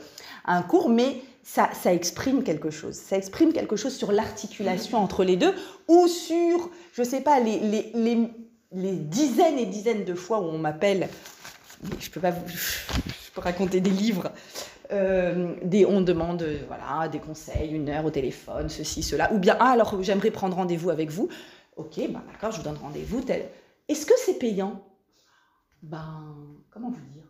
[0.46, 2.94] à un cours, mais ça, ça, exprime quelque chose.
[2.94, 5.56] Ça exprime quelque chose sur l'articulation entre les deux
[5.88, 8.30] ou sur, je ne sais pas, les, les, les,
[8.72, 11.10] les, dizaines et dizaines de fois où on m'appelle,
[12.00, 14.32] je peux pas vous, je peux raconter des livres
[14.92, 19.32] euh, des, on demande voilà, des conseils, une heure au téléphone, ceci, cela.
[19.34, 21.30] Ou bien, ah, alors j'aimerais prendre rendez-vous avec vous.
[21.76, 23.22] Ok, ben, d'accord, je vous donne rendez-vous.
[23.88, 24.84] Est-ce que c'est payant?
[25.82, 26.36] Ben,
[26.72, 27.24] comment vous dire?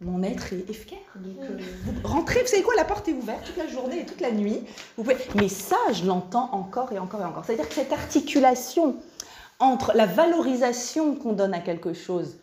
[0.00, 0.98] Mon être est efficace.
[1.16, 4.20] Euh, vous rentrez, vous savez quoi, la porte est ouverte toute la journée et toute
[4.20, 4.60] la nuit.
[4.96, 5.16] Vous pouvez...
[5.34, 7.44] Mais ça, je l'entends encore et encore et encore.
[7.44, 8.96] C'est-à-dire que cette articulation
[9.58, 12.38] entre la valorisation qu'on donne à quelque chose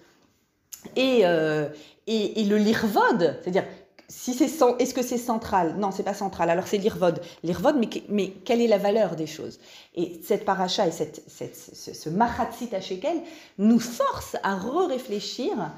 [0.95, 1.67] et, euh,
[2.07, 3.65] et, le lirvod, c'est-à-dire
[4.07, 4.45] si c'est
[4.79, 5.75] est-ce que c'est central?
[5.77, 6.49] Non, c'est pas central.
[6.49, 7.21] Alors c'est l'irvod.
[7.43, 9.59] L'irvod, mais, mais quelle est la valeur des choses?
[9.95, 13.17] Et cette paracha et cette, ce, ce machatzit shekel
[13.57, 15.71] nous force à re-réfléchir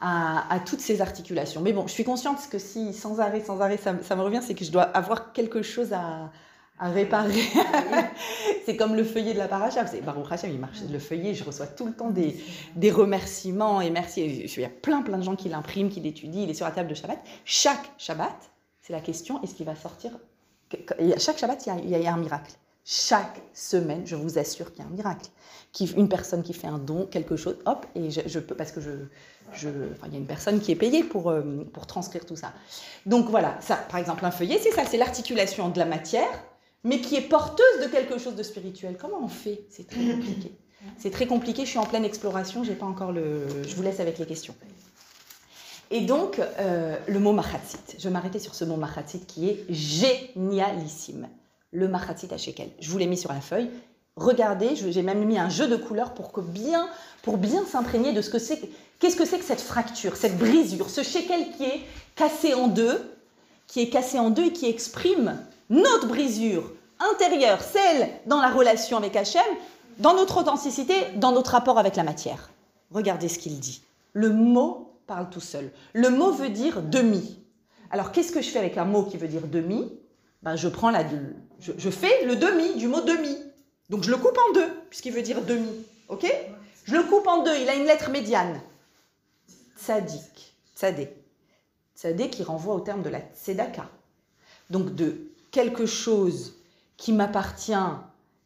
[0.00, 1.62] à, toutes ces articulations.
[1.62, 4.54] Mais bon, je suis consciente que si sans arrêt, sans arrêt, ça me revient, c'est
[4.54, 6.30] que je dois avoir quelque chose à,
[6.78, 7.42] à réparer.
[8.66, 9.86] c'est comme le feuillet de la paracha.
[9.86, 11.34] C'est Baruch il marche le feuillet.
[11.34, 12.36] Je reçois tout le temps des,
[12.76, 14.24] des remerciements et merci.
[14.24, 16.42] Il y a plein, plein de gens qui l'impriment, qui l'étudient.
[16.42, 17.18] Il est sur la table de Shabbat.
[17.44, 18.50] Chaque Shabbat,
[18.82, 20.10] C'est la question, est-ce qu'il va sortir
[21.18, 22.52] chaque Shabbat, il y, a, un miracle.
[22.84, 25.30] Chaque semaine, je vous assure qu'il y a un miracle.
[25.96, 28.90] Une personne qui fait un don, quelque chose, hop, et je, peux, parce que je,
[29.62, 32.52] il y a une personne qui est payée pour, euh, pour transcrire tout ça.
[33.06, 36.28] Donc voilà, ça, par exemple, un feuillet, c'est ça, c'est l'articulation de la matière,
[36.84, 38.96] mais qui est porteuse de quelque chose de spirituel.
[39.00, 39.64] Comment on fait?
[39.70, 40.52] C'est très compliqué.
[40.98, 43.46] C'est très compliqué, je suis en pleine exploration, j'ai pas encore le.
[43.66, 44.54] Je vous laisse avec les questions.
[45.90, 47.78] Et donc, euh, le mot machatzit.
[47.98, 51.28] Je vais m'arrêter sur ce mot machatzit qui est génialissime.
[51.72, 52.68] Le machatzit à Shekel.
[52.80, 53.70] Je vous l'ai mis sur la feuille.
[54.16, 56.88] Regardez, j'ai même mis un jeu de couleurs pour, que bien,
[57.22, 58.60] pour bien s'imprégner de ce que c'est.
[59.00, 61.80] Qu'est-ce que c'est que cette fracture, cette brisure, ce Shekel qui est
[62.14, 63.00] cassé en deux,
[63.66, 65.38] qui est cassé en deux et qui exprime
[65.70, 69.42] notre brisure intérieure, celle dans la relation avec Hachem,
[69.98, 72.50] dans notre authenticité, dans notre rapport avec la matière.
[72.90, 73.82] Regardez ce qu'il dit.
[74.12, 75.70] Le mot parle tout seul.
[75.92, 77.38] Le mot veut dire demi.
[77.90, 79.92] Alors qu'est-ce que je fais avec un mot qui veut dire demi?
[80.42, 81.04] Ben, je, prends la,
[81.60, 83.36] je, je fais le demi du mot demi.
[83.90, 85.68] Donc je le coupe en deux, puisqu'il veut dire demi.
[86.08, 86.26] Ok?
[86.84, 88.60] Je le coupe en deux, il a une lettre médiane.
[89.78, 91.08] Tzadik, tzadé.
[91.96, 93.88] Tzadé qui renvoie au terme de la tzedaka.
[94.70, 96.56] Donc de quelque chose
[96.96, 97.86] qui m'appartient,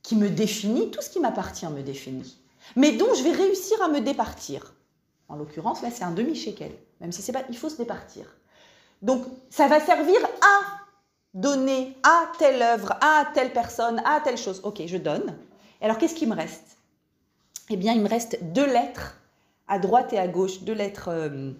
[0.02, 2.36] qui me définit, tout ce qui m'appartient me définit,
[2.76, 4.74] mais dont je vais réussir à me départir.
[5.30, 6.70] En l'occurrence, là, c'est un demi-shekel.
[7.00, 8.26] Même si c'est pas, il faut se départir.
[9.00, 10.64] Donc, ça va servir à
[11.32, 14.60] donner à telle œuvre, à telle personne, à telle chose.
[14.62, 15.34] Ok, je donne.
[15.80, 16.76] alors, qu'est-ce qui me reste?
[17.70, 19.16] Eh bien, il me reste deux lettres
[19.66, 21.52] à droite et à gauche, deux lettres euh,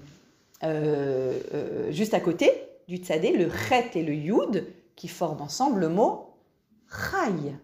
[0.62, 2.50] euh, euh, juste à côté
[2.86, 4.66] du tzadé, le chet et le yud,
[4.98, 6.34] qui forment ensemble le mot
[6.90, 7.56] chai.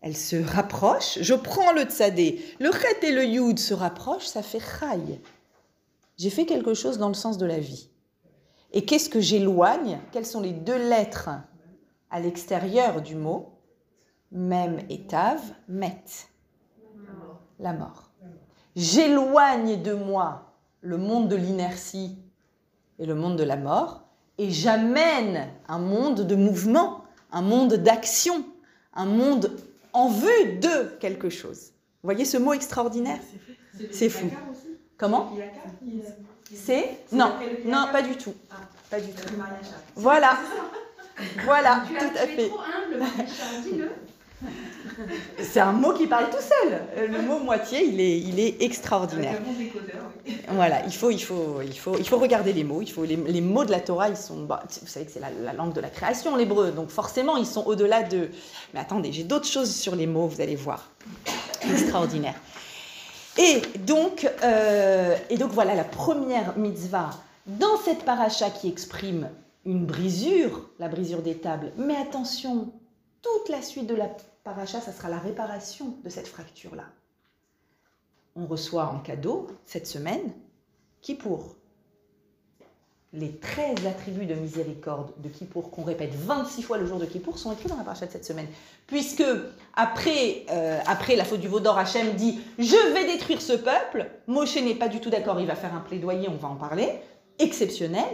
[0.00, 4.42] Elle se rapproche, je prends le tzadé, le chet et le yud se rapprochent, ça
[4.42, 5.20] fait chai.
[6.16, 7.90] J'ai fait quelque chose dans le sens de la vie.
[8.72, 10.00] Et qu'est-ce que j'éloigne?
[10.10, 11.28] Quelles sont les deux lettres
[12.10, 13.58] à l'extérieur du mot?
[14.30, 16.02] Mem et tav, met.
[17.58, 18.10] La mort.
[18.74, 22.18] J'éloigne de moi le monde de l'inertie
[22.98, 24.01] et le monde de la mort,
[24.42, 28.44] et j'amène un monde de mouvement, un monde d'action,
[28.92, 29.56] un monde
[29.92, 31.70] en vue de quelque chose.
[32.02, 33.20] Vous voyez ce mot extraordinaire
[33.92, 34.28] C'est fou.
[34.98, 35.32] Comment
[36.52, 38.34] C'est Non, non, pas du tout.
[38.50, 38.56] Ah.
[38.90, 39.32] Pas du tout.
[39.94, 40.36] Voilà.
[41.44, 42.50] Voilà, tout à fait.
[45.38, 47.08] C'est un mot qui parle tout seul.
[47.10, 49.40] Le mot moitié, il est, il est extraordinaire.
[50.50, 52.82] Voilà, il faut, il, faut, il, faut, il faut regarder les mots.
[52.82, 54.44] Il faut, les, les mots de la Torah, ils sont.
[54.44, 56.70] Bah, vous savez que c'est la, langue de la création, l'hébreu.
[56.70, 58.30] Donc forcément, ils sont au-delà de.
[58.74, 60.90] Mais attendez, j'ai d'autres choses sur les mots, vous allez voir.
[61.70, 62.34] Extraordinaire.
[63.38, 67.10] Et donc, euh, et donc voilà la première mitzvah
[67.46, 69.30] dans cette paracha qui exprime
[69.64, 71.72] une brisure, la brisure des tables.
[71.76, 72.72] Mais attention,
[73.22, 74.08] toute la suite de la
[74.44, 76.84] paracha, ça sera la réparation de cette fracture-là.
[78.34, 80.32] On reçoit en cadeau cette semaine
[81.00, 81.56] Kippour.
[83.12, 87.38] Les 13 attributs de miséricorde de Kippour qu'on répète 26 fois le jour de Kippour
[87.38, 88.46] sont écrits dans la paracha de cette semaine.
[88.86, 89.24] Puisque
[89.74, 94.08] après, euh, après la faute du veau d'or, Hachem dit Je vais détruire ce peuple.
[94.28, 96.88] Moshe n'est pas du tout d'accord, il va faire un plaidoyer, on va en parler,
[97.38, 98.06] exceptionnel.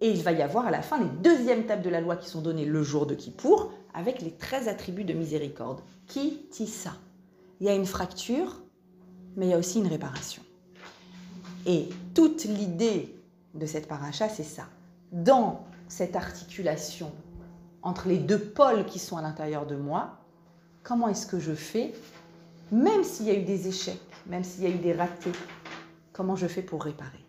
[0.00, 2.28] Et il va y avoir à la fin les deuxièmes tables de la loi qui
[2.28, 5.80] sont données le jour de Kippour, avec les 13 attributs de miséricorde.
[6.06, 6.92] Qui tissa?
[7.60, 8.60] Il y a une fracture,
[9.34, 10.42] mais il y a aussi une réparation.
[11.64, 13.16] Et toute l'idée
[13.54, 14.68] de cette paracha, c'est ça.
[15.10, 17.10] Dans cette articulation
[17.82, 20.18] entre les deux pôles qui sont à l'intérieur de moi,
[20.82, 21.94] comment est-ce que je fais,
[22.70, 25.32] même s'il y a eu des échecs, même s'il y a eu des ratés,
[26.12, 27.24] comment je fais pour réparer?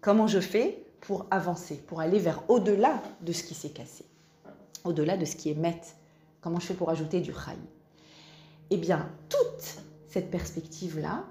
[0.00, 4.04] Comment je fais pour avancer, pour aller vers au-delà de ce qui s'est cassé,
[4.84, 5.80] au-delà de ce qui est met
[6.42, 7.56] Comment je fais pour ajouter du rail
[8.70, 9.78] Eh bien, toute
[10.08, 11.24] cette perspective-là,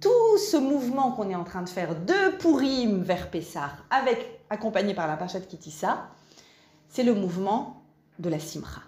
[0.00, 4.94] tout ce mouvement qu'on est en train de faire de Pourim vers Pessar, avec, accompagné
[4.94, 6.08] par la Pachat Kitissa,
[6.88, 7.82] c'est le mouvement
[8.18, 8.80] de la Simra.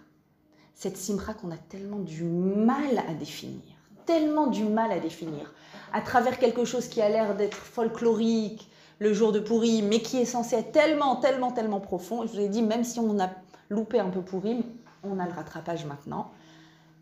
[0.75, 3.63] Cette Simra qu'on a tellement du mal à définir,
[4.07, 5.53] tellement du mal à définir,
[5.93, 10.17] à travers quelque chose qui a l'air d'être folklorique, le jour de Pourim, mais qui
[10.17, 12.27] est censé être tellement, tellement, tellement profond.
[12.27, 13.29] Je vous ai dit, même si on a
[13.69, 14.63] loupé un peu Pourim,
[15.11, 16.31] on a le rattrapage maintenant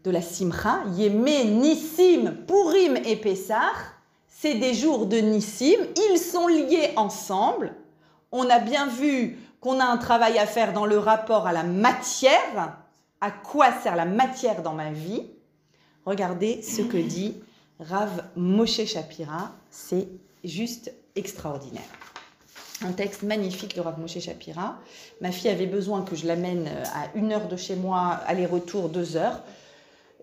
[0.05, 0.83] de la Simcha.
[0.93, 3.73] Yémé, Nissim, Pourim et Pessah,
[4.29, 5.79] c'est des jours de Nissim.
[6.11, 7.75] Ils sont liés ensemble.
[8.31, 11.63] On a bien vu qu'on a un travail à faire dans le rapport à la
[11.63, 12.77] matière.
[13.21, 15.23] À quoi sert la matière dans ma vie
[16.05, 17.41] Regardez ce que dit
[17.81, 19.53] Rav Moshe Shapira.
[19.71, 20.09] C'est
[20.45, 21.83] juste extraordinaire.
[22.85, 24.79] Un texte magnifique de Rav Moshe Shapira.
[25.21, 29.17] Ma fille avait besoin que je l'amène à une heure de chez moi, aller-retour deux
[29.17, 29.41] heures.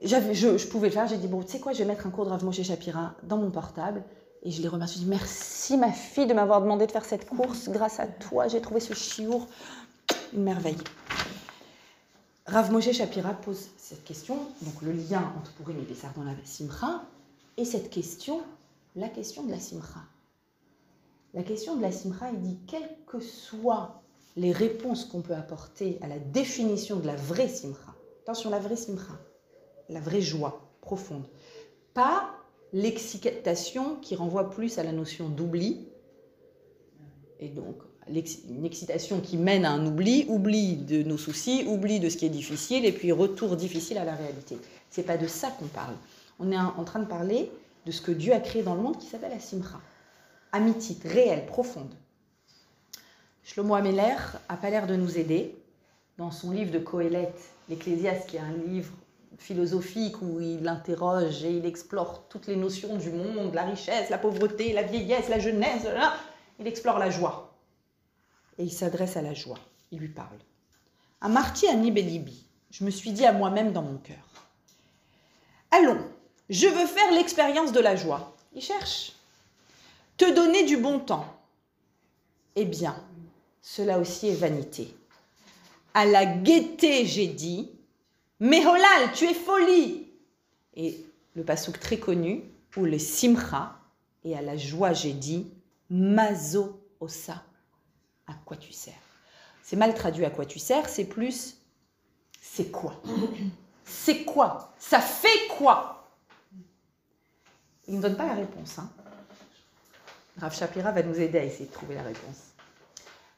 [0.03, 1.07] Je, pouvais le faire.
[1.07, 3.13] J'ai dit bon, tu sais quoi, je vais mettre un cours de Rav Moshe Shapira
[3.23, 4.03] dans mon portable.
[4.43, 4.99] Et je l'ai remercié.
[4.99, 7.69] Je dit merci ma fille de m'avoir demandé de faire cette course.
[7.69, 9.47] Grâce à toi, j'ai trouvé ce chiour
[10.33, 10.77] une merveille.
[12.47, 16.33] Rav Moshe Shapira pose cette question, donc le lien entre Purim et Pessah dans la
[16.43, 17.03] Simcha,
[17.57, 18.41] et cette question,
[18.95, 19.99] la question de la Simcha.
[21.33, 24.01] La question de la Simcha, il dit, quelles que soient
[24.35, 28.75] les réponses qu'on peut apporter à la définition de la vraie Simcha, attention, la vraie
[28.75, 29.19] Simcha,
[29.89, 31.25] la vraie joie profonde,
[31.93, 32.31] pas
[32.73, 35.87] l'excitation qui renvoie plus à la notion d'oubli,
[37.39, 42.09] et donc une excitation qui mène à un oubli, oubli de nos soucis, oubli de
[42.09, 44.57] ce qui est difficile, et puis retour difficile à la réalité.
[44.89, 45.95] C'est pas de ça qu'on parle.
[46.39, 47.51] On est en train de parler
[47.85, 49.79] de ce que Dieu a créé dans le monde qui s'appelle la simcha.
[50.51, 51.93] Amitite, réelle, profonde.
[53.43, 54.15] Shlomo Ameler
[54.49, 55.55] a pas l'air de nous aider.
[56.17, 58.91] Dans son livre de Coëlette, l'Ecclésiaste, qui est un livre
[59.37, 64.17] philosophique où il interroge et il explore toutes les notions du monde, la richesse, la
[64.17, 65.87] pauvreté, la vieillesse, la jeunesse,
[66.59, 67.51] il explore la joie
[68.57, 69.57] et il s'adresse à la joie.
[69.91, 70.37] Il lui parle.
[71.21, 74.27] Amarti Ani Belibi, je me suis dit à moi-même dans mon cœur
[75.71, 76.05] Allons,
[76.49, 78.35] je veux faire l'expérience de la joie.
[78.53, 79.13] Il cherche.
[80.17, 81.25] Te donner du bon temps.
[82.55, 82.95] Eh bien,
[83.61, 84.93] cela aussi est vanité.
[85.93, 87.71] À la gaieté, j'ai dit
[88.39, 90.07] Mais Holal, tu es folie
[90.75, 91.03] Et
[91.35, 92.43] le pasouk très connu,
[92.77, 93.77] où le simcha,
[94.23, 95.47] et à la joie, j'ai dit
[95.89, 97.43] Mazo osa
[98.27, 98.93] à quoi tu sers?
[99.63, 101.57] C'est mal traduit à quoi tu sers, c'est plus
[102.41, 103.01] c'est quoi?
[103.85, 104.73] C'est quoi?
[104.77, 106.11] Ça fait quoi?
[107.87, 108.79] Il ne donne pas la réponse.
[108.79, 108.89] Hein.
[110.41, 112.55] Rav Shapira va nous aider à essayer de trouver la réponse.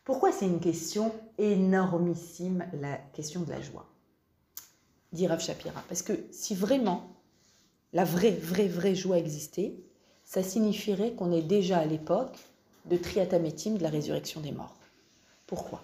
[0.05, 3.85] Pourquoi c'est une question énormissime, la question de la joie?
[5.11, 5.83] Dit Rav Shapira.
[5.89, 7.13] Parce que si vraiment
[7.91, 9.75] la vraie, vraie, vraie joie existait,
[10.23, 12.39] ça signifierait qu'on est déjà à l'époque
[12.85, 14.77] de Triatamétim, de la résurrection des morts.
[15.45, 15.83] Pourquoi?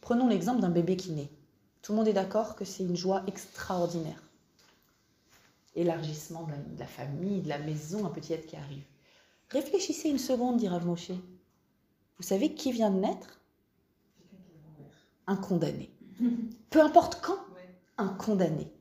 [0.00, 1.30] Prenons l'exemple d'un bébé qui naît.
[1.82, 4.24] Tout le monde est d'accord que c'est une joie extraordinaire.
[5.76, 8.82] Élargissement de la, famille, de la maison, un petit être qui arrive.
[9.50, 11.10] Réfléchissez une seconde, dit Rav Moshe.
[12.18, 13.40] Vous savez qui vient de naître?
[15.26, 15.90] Un condamné.
[16.70, 17.38] Peu importe quand,
[17.96, 18.72] un condamné.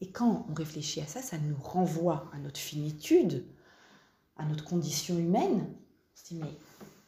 [0.00, 3.44] Et quand on réfléchit à ça, ça nous renvoie à notre finitude,
[4.36, 5.66] à notre condition humaine.
[5.66, 6.56] On se dit, mais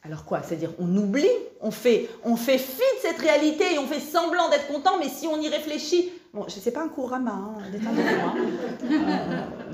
[0.03, 0.43] alors quoi?
[0.43, 1.29] C'est-à-dire on oublie,
[1.61, 5.09] on fait, on fait fi de cette réalité et on fait semblant d'être content, mais
[5.09, 8.09] si on y réfléchit, bon, je sais pas un cours Rama, hein, détendez-vous.
[8.09, 8.35] Hein.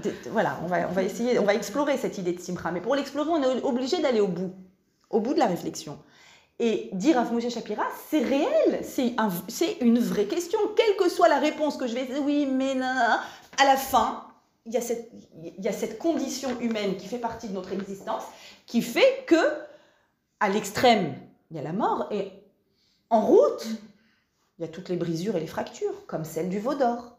[0.06, 2.80] Euh, voilà, on va, on va essayer, on va explorer cette idée de Simra, mais
[2.80, 4.52] pour l'explorer, on est obligé d'aller au bout,
[5.10, 5.98] au bout de la réflexion.
[6.58, 9.28] Et dire à Moshe Shapira, c'est réel, c'est un,
[9.82, 12.86] une vraie question, quelle que soit la réponse que je vais dire, oui, mais non,
[13.58, 14.24] à la fin,
[14.64, 15.10] il y, a cette,
[15.42, 18.22] il y a cette condition humaine qui fait partie de notre existence,
[18.66, 19.36] qui fait que
[20.40, 21.14] à l'extrême,
[21.50, 22.32] il y a la mort, et
[23.10, 23.66] en route,
[24.58, 27.16] il y a toutes les brisures et les fractures, comme celle du veau d'or.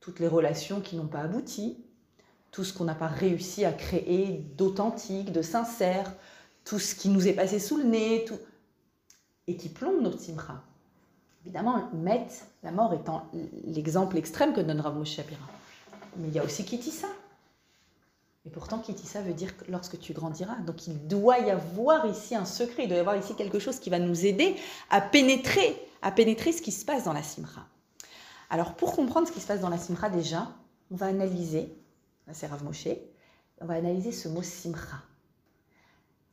[0.00, 1.78] Toutes les relations qui n'ont pas abouti,
[2.50, 6.12] tout ce qu'on n'a pas réussi à créer d'authentique, de sincère,
[6.64, 8.38] tout ce qui nous est passé sous le nez, tout...
[9.46, 10.62] et qui plombe notre simra.
[11.44, 12.28] Évidemment, Met,
[12.62, 13.26] la mort étant
[13.66, 15.46] l'exemple extrême que donne Rav Moshe Shapira.
[16.16, 17.08] Mais il y a aussi Kitissa.
[18.46, 20.56] Et pourtant, Kitissa veut dire lorsque tu grandiras.
[20.66, 23.78] Donc il doit y avoir ici un secret, il doit y avoir ici quelque chose
[23.78, 24.56] qui va nous aider
[24.90, 27.66] à pénétrer, à pénétrer ce qui se passe dans la Simra.
[28.50, 30.48] Alors pour comprendre ce qui se passe dans la Simra déjà,
[30.90, 31.74] on va analyser,
[32.30, 32.88] c'est Rav Moshe,
[33.60, 34.98] on va analyser ce mot Simra.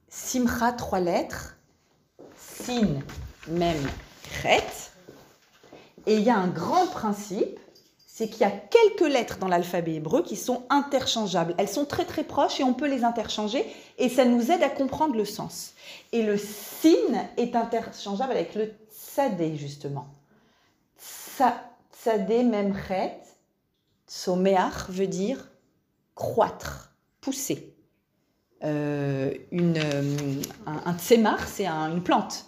[0.09, 1.57] Simra, trois lettres,
[2.35, 2.99] Sin,
[3.47, 3.89] même,
[4.41, 4.91] Chet.
[6.05, 7.57] Et il y a un grand principe
[8.13, 11.55] c'est qu'il y a quelques lettres dans l'alphabet hébreu qui sont interchangeables.
[11.57, 13.65] Elles sont très très proches et on peut les interchanger
[13.97, 15.73] et ça nous aide à comprendre le sens.
[16.11, 16.89] Et le sin
[17.37, 18.73] est interchangeable avec le
[19.11, 20.07] tsadé justement.
[20.97, 23.19] Tsadé memchet,
[24.07, 25.49] someach veut dire
[26.15, 27.73] croître, pousser.
[28.63, 32.45] Euh, une, euh, un, tsemar, c'est une plante.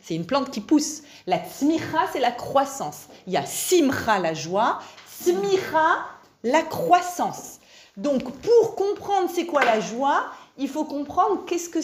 [0.00, 1.02] C'est une plante qui pousse.
[1.26, 3.06] La tsmicha, c'est la croissance.
[3.28, 6.04] Il y a simcha, la joie, Smicha,
[6.42, 7.60] la croissance.
[7.96, 10.24] Donc, pour comprendre c'est quoi la joie,
[10.58, 11.78] il faut comprendre qu'est-ce que.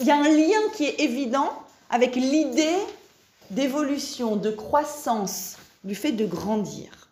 [0.00, 1.50] Il y a un lien qui est évident
[1.88, 2.76] avec l'idée
[3.50, 7.10] d'évolution, de croissance, du fait de grandir.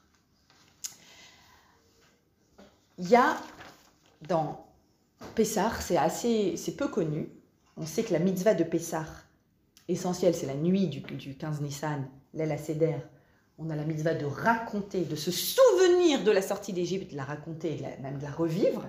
[2.99, 3.37] Il y a
[4.29, 4.67] dans
[5.35, 7.29] Pessar, c'est assez, c'est peu connu,
[7.77, 9.07] on sait que la mitzvah de Pessah,
[9.89, 12.99] essentielle, c'est la nuit du, du 15 Nissan, l'El Seder.
[13.59, 17.25] On a la mitzvah de raconter, de se souvenir de la sortie d'Égypte, de la
[17.25, 18.85] raconter, même de la revivre.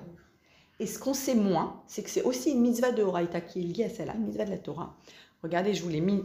[0.80, 3.64] Et ce qu'on sait moins, c'est que c'est aussi une mitzvah de Horaïta qui est
[3.64, 4.98] liée à celle-là, une mitzvah de la Torah.
[5.44, 6.24] Regardez, je vous l'ai mis,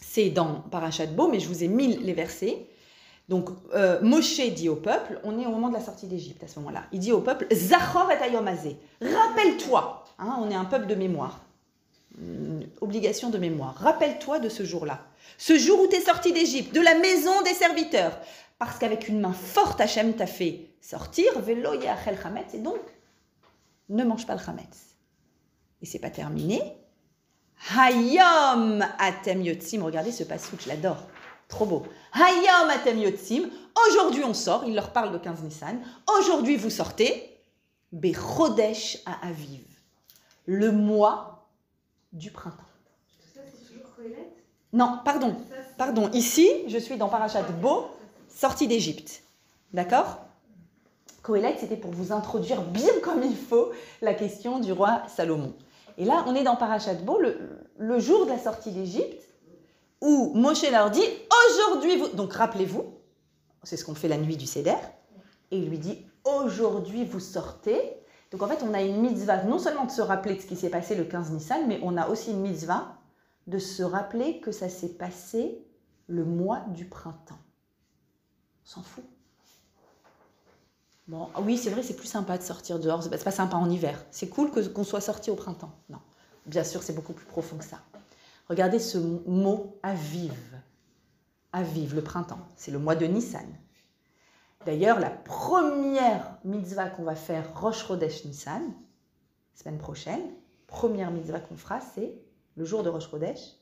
[0.00, 2.66] c'est dans Parashat Bo, mais je vous ai mis les versets.
[3.28, 6.48] Donc, euh, Moshe dit au peuple, on est au moment de la sortie d'Égypte à
[6.48, 10.86] ce moment-là, il dit au peuple, Zachor et Ayomazé, rappelle-toi, hein, on est un peuple
[10.86, 11.40] de mémoire,
[12.80, 15.00] obligation de mémoire, rappelle-toi de ce jour-là,
[15.38, 18.18] ce jour où tu es sorti d'Égypte, de la maison des serviteurs,
[18.58, 22.80] parce qu'avec une main forte, Hachem t'a fait sortir, Velo Yachel Chametz, et donc,
[23.88, 24.96] ne mange pas le Chametz.
[25.80, 26.60] Et c'est pas terminé.
[27.70, 31.06] Hayom Atem Yotzim, regardez ce passage, je l'adore.
[31.52, 31.82] Trop beau.
[32.14, 33.50] Hayom atem yotzim.
[33.86, 34.64] Aujourd'hui, on sort.
[34.66, 35.82] Il leur parle de 15 Nissan.
[36.18, 37.28] Aujourd'hui, vous sortez.
[37.92, 39.62] Bechodesh à Aviv.
[40.46, 41.46] Le mois
[42.10, 42.56] du printemps.
[44.72, 45.36] Non, pardon.
[45.76, 46.10] Pardon.
[46.14, 47.90] Ici, je suis dans Parashat Bo,
[48.34, 49.22] sortie d'Égypte.
[49.74, 50.20] D'accord?
[51.20, 55.54] Kohelet, c'était pour vous introduire bien comme il faut la question du roi Salomon.
[56.02, 57.38] Et là, on est dans Parashat Bo, le,
[57.78, 59.22] le jour de la sortie d'Égypte
[60.00, 61.04] où Moshe leur dit
[61.48, 62.98] aujourd'hui vous donc rappelez-vous
[63.62, 64.74] c'est ce qu'on fait la nuit du Seder
[65.52, 67.78] et il lui dit aujourd'hui vous sortez.
[68.32, 70.56] Donc en fait on a une mitzvah non seulement de se rappeler de ce qui
[70.56, 72.96] s'est passé le 15 Nissan mais on a aussi une mitzvah
[73.46, 75.64] de se rappeler que ça s'est passé
[76.08, 77.38] le mois du printemps.
[78.64, 79.04] On s'en fout
[81.08, 83.02] Bon, oui, c'est vrai, c'est plus sympa de sortir dehors.
[83.02, 84.04] C'est pas sympa en hiver.
[84.10, 85.72] C'est cool que qu'on soit sorti au printemps.
[85.88, 85.98] Non,
[86.46, 87.80] bien sûr, c'est beaucoup plus profond que ça.
[88.48, 90.32] Regardez ce mot aviv.
[91.52, 92.46] Aviv, le printemps.
[92.56, 93.46] C'est le mois de Nissan.
[94.64, 98.62] D'ailleurs, la première mitzvah qu'on va faire, Rosh Chodesh Nissan,
[99.54, 100.22] semaine prochaine,
[100.68, 102.14] première mitzvah qu'on fera, c'est
[102.56, 103.56] le jour de Rosh Chodesh.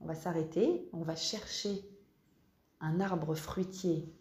[0.00, 1.88] On va s'arrêter, on va chercher
[2.80, 4.12] un arbre fruitier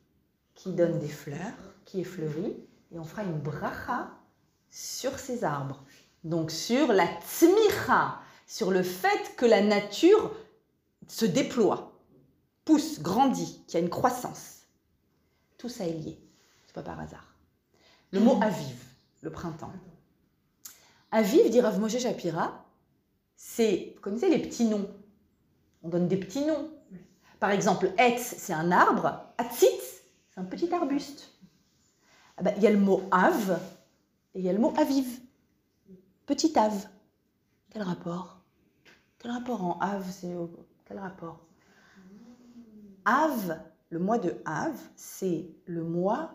[0.54, 2.56] qui donne des fleurs, qui est fleuri,
[2.91, 4.12] et on fera une bracha
[4.69, 5.84] sur ces arbres.
[6.24, 10.32] Donc sur la tzmicha, sur le fait que la nature
[11.08, 12.00] se déploie,
[12.65, 14.62] pousse, grandit, qu'il y a une croissance.
[15.58, 16.19] Tout ça est lié.
[16.65, 17.36] C'est pas par hasard.
[18.12, 18.84] Le mot aviv,
[19.22, 19.74] le printemps.
[21.12, 22.65] Aviv, dit Rav Moshe Shapira,
[23.36, 24.89] c'est, vous connaissez les petits noms?
[25.82, 26.72] On donne des petits noms.
[27.39, 29.34] Par exemple, Etz, c'est un arbre.
[29.38, 31.33] Atzitz, c'est un petit arbuste.
[32.38, 33.60] Ah ben, il y a le mot Av
[34.34, 35.19] et il y a le mot Aviv.
[36.26, 36.74] Petit Av.
[37.69, 38.39] Quel rapport?
[39.19, 40.36] Quel rapport en Av c'est
[40.86, 41.39] Quel rapport?
[43.06, 46.32] Av, le mois de Av, c'est le mois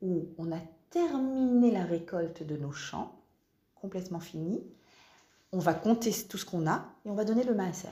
[0.00, 0.58] où on a
[0.90, 3.12] terminé la récolte de nos champs,
[3.74, 4.62] complètement fini.
[5.52, 7.88] On va compter tout ce qu'on a et on va donner le maaser.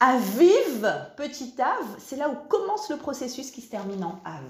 [0.00, 4.42] Aviv, petit Av, c'est là où commence le processus qui se termine en Av.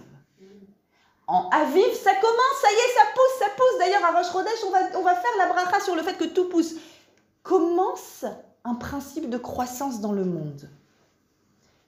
[1.26, 3.78] En Aviv, ça commence, ça y est, ça pousse, ça pousse.
[3.78, 6.24] D'ailleurs, à Rosh Chodesh, on va, on va faire la bracha sur le fait que
[6.24, 6.74] tout pousse.
[7.42, 8.24] Commence
[8.64, 10.68] un principe de croissance dans le monde.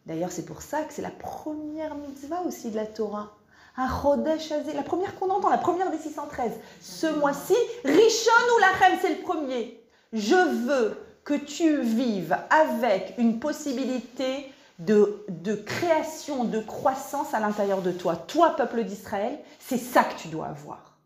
[0.07, 3.33] D'ailleurs, c'est pour ça que c'est la première mitzvah aussi de la Torah.
[3.79, 6.53] Un la première qu'on entend, la première des 613.
[6.81, 9.83] Ce mois-ci, Rishon ou Lachem, c'est le premier.
[10.14, 17.93] Je veux que tu vives avec une possibilité de, création, de croissance à l'intérieur de
[17.93, 18.17] toi.
[18.17, 20.99] Toi, peuple d'Israël, c'est ça que tu dois avoir.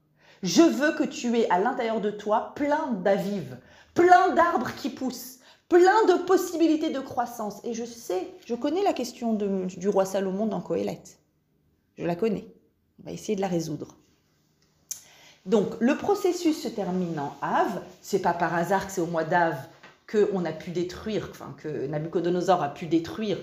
[0.43, 3.59] Je veux que tu aies à l'intérieur de toi plein d'avives,
[3.95, 7.61] plein d'arbres qui poussent, plein de possibilités de croissance.
[7.65, 11.03] Et je sais, je connais la question du roi Salomon dans Coëlet.
[11.97, 12.47] Je la connais.
[13.01, 13.97] On va essayer de la résoudre.
[15.47, 17.83] Donc, le processus se termine en Av.
[18.03, 19.57] C'est pas par hasard que c'est au mois d'Av
[20.11, 23.39] qu'on a pu détruire, enfin, que Nabucodonosor a pu détruire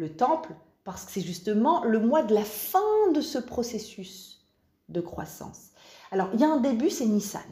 [0.00, 4.40] le temple, parce que c'est justement le mois de la fin de ce processus
[4.88, 5.68] de croissance.
[6.10, 7.42] Alors, il y a un début, c'est Nissan.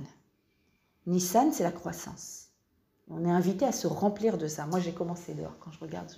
[1.07, 2.47] Nissan, c'est la croissance.
[3.11, 4.67] On est invité à se remplir de ça.
[4.67, 5.57] Moi, j'ai commencé dehors.
[5.61, 6.11] Quand je regarde,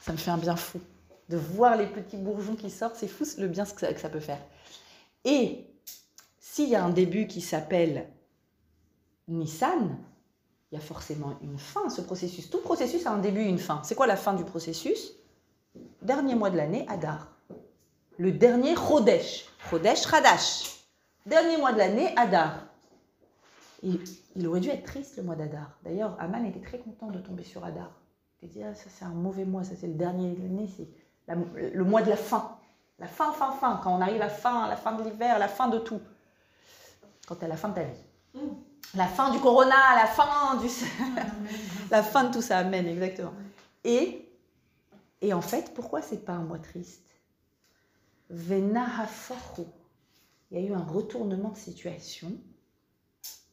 [0.00, 0.80] ça me fait un bien fou.
[1.28, 4.40] De voir les petits bourgeons qui sortent, c'est fou le bien que ça, peut faire.
[5.24, 5.66] Et
[6.38, 8.08] s'il y a un début qui s'appelle
[9.28, 9.98] Nissan,
[10.70, 12.50] il y a forcément une fin ce processus.
[12.50, 13.82] Tout processus a un début et une fin.
[13.84, 15.12] C'est quoi la fin du processus?
[16.02, 17.28] Dernier mois de l'année, Adar.
[18.18, 19.46] Le dernier Chodesh.
[19.70, 20.84] Chodesh, Hadash.
[21.24, 22.66] Dernier mois de l'année, Adar.
[23.82, 24.00] Et
[24.36, 25.70] il aurait dû être triste le mois d'Adar.
[25.84, 27.90] D'ailleurs, Aman était très content de tomber sur Adar.
[28.42, 30.88] Il dit ah, ça c'est un mauvais mois, ça c'est le dernier de l'année, c'est
[31.72, 32.58] le mois de la fin.
[32.98, 33.80] La fin, fin, fin.
[33.82, 36.00] Quand on arrive à la fin, la fin de l'hiver, la fin de tout.
[37.26, 38.40] Quand tu à la fin de ta vie.
[38.94, 40.68] la fin du corona, la fin du...
[41.90, 43.32] la fin de tout ça, amen, exactement.
[43.84, 44.31] Et,
[45.22, 47.08] et en fait, pourquoi c'est pas un mois triste?
[48.28, 49.66] Venahaforu.
[50.50, 52.32] Il y a eu un retournement de situation,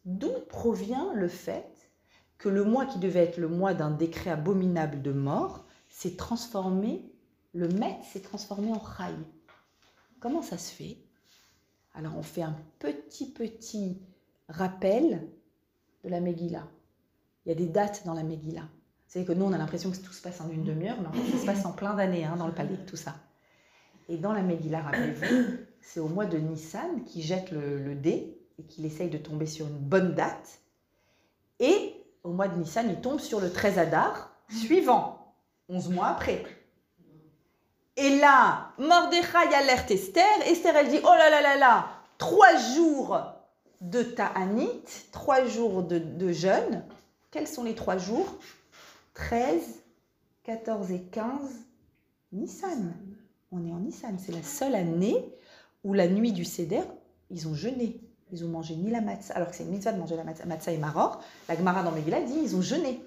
[0.04, 1.90] d'où provient le fait
[2.38, 7.10] que le mois qui devait être le mois d'un décret abominable de mort s'est transformé,
[7.54, 9.16] le maître s'est transformé en rail.
[10.20, 10.98] Comment ça se fait?
[11.94, 14.02] Alors on fait un petit petit
[14.48, 15.28] rappel
[16.04, 16.68] de la Megillah.
[17.46, 18.68] Il y a des dates dans la Megillah.
[19.10, 21.12] C'est que nous, on a l'impression que tout se passe en une demi-heure, mais en
[21.12, 23.16] fait, ça se passe en plein d'années hein, dans le palais, tout ça.
[24.08, 28.64] Et dans la Megillah, rappelez-vous, c'est au mois de Nissan qu'il jette le, dé et
[28.64, 30.60] qu'il essaye de tomber sur une bonne date.
[31.60, 35.34] Et au mois de Nissan, il tombe sur le 13 Adar suivant,
[35.70, 36.46] 11 mois après.
[37.98, 40.24] Et là, Mordechai alerte Esther.
[40.46, 41.88] Esther, elle dit, oh là là là là,
[42.20, 43.20] trois jours
[43.82, 46.84] de Ta'anit, trois jours de, jeûne.
[47.32, 48.38] Quels sont les trois jours?
[49.28, 49.84] 13,
[50.44, 51.26] 14 et 15
[52.32, 52.94] Nissan.
[53.52, 54.18] On est en Nissan.
[54.18, 55.26] C'est la seule année
[55.84, 56.84] où la nuit du Seder,
[57.30, 58.00] ils ont jeûné.
[58.32, 60.72] Ils ont mangé ni la matzah, alors que c'est une mitzvah de manger la matzah,
[60.72, 61.22] et maror.
[61.48, 63.02] La Gemara dans Megillah dit ils ont jeûné.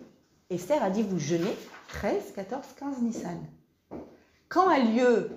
[0.50, 1.56] Esther a dit vous jeûnez
[1.88, 3.38] 13, 14, 15 Nissan.
[4.48, 5.30] Quand a lieu,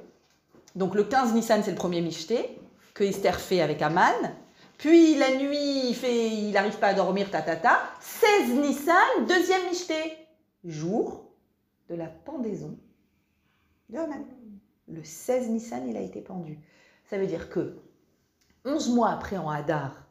[0.76, 2.59] donc le 15 Nissan, c'est le premier michté
[2.93, 4.34] que Esther fait avec Aman.
[4.78, 7.80] Puis la nuit, il il n'arrive pas à dormir, ta ta.
[8.01, 10.24] 16 Nissan, deuxième michté,
[10.66, 11.26] jour
[11.89, 12.78] de la pendaison
[13.89, 14.26] de Haman.
[14.88, 16.59] Le 16 Nissan, il a été pendu.
[17.09, 17.78] Ça veut dire que
[18.66, 20.05] 11 mois après en Hadar,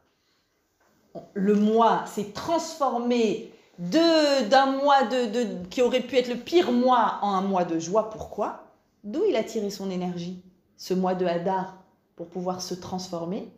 [1.33, 7.33] le mois s'est transformé d'un mois de, qui aurait pu être le pire mois en
[7.33, 8.09] un mois de joie.
[8.09, 8.63] Pourquoi?
[9.03, 10.41] D'où il a tiré son énergie,
[10.77, 11.83] ce mois de Hadar,
[12.15, 13.51] pour pouvoir se transformer?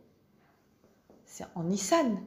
[1.26, 2.18] C'est en Nissan,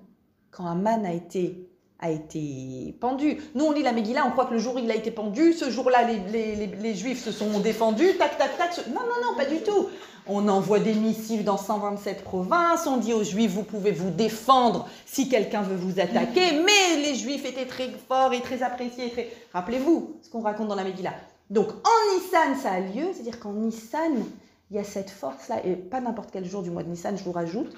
[0.51, 1.70] quand Aman a été,
[2.01, 3.39] a été pendu.
[3.55, 5.53] Nous, on lit la Megillah, on croit que le jour où il a été pendu,
[5.53, 8.87] ce jour-là, les, les, Juifs se sont défendus, tac, tac, tac.
[8.89, 9.89] Non, non, non, pas du tout.
[10.27, 14.89] On envoie des missives dans 127 provinces, on dit aux Juifs, vous pouvez vous défendre
[15.05, 19.11] si quelqu'un veut vous attaquer, mais les Juifs étaient très forts et très appréciés.
[19.11, 19.31] Très...
[19.53, 21.15] Rappelez-vous ce qu'on raconte dans la Megillah.
[21.49, 24.25] Donc en Nissan, ça a lieu, c'est-à-dire qu'en Nissan,
[24.71, 27.25] il y a cette force-là, et pas n'importe quel jour du mois de Nissan, je
[27.25, 27.75] vous rajoute,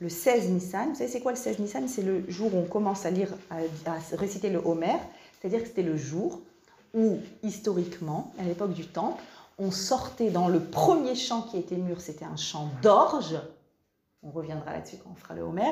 [0.00, 0.88] le 16 Nissan.
[0.88, 1.86] Vous savez, c'est quoi le 16 Nissan?
[1.86, 3.58] C'est le jour où on commence à lire, à,
[4.16, 4.96] réciter le Homer,
[5.40, 6.40] c'est-à-dire que c'était le jour
[6.94, 9.22] où, historiquement, à l'époque du Temple,
[9.58, 13.38] on sortait dans le premier chant qui était mûr, c'était un chant d'orge.
[14.22, 15.70] On reviendra là-dessus quand on fera le Homer.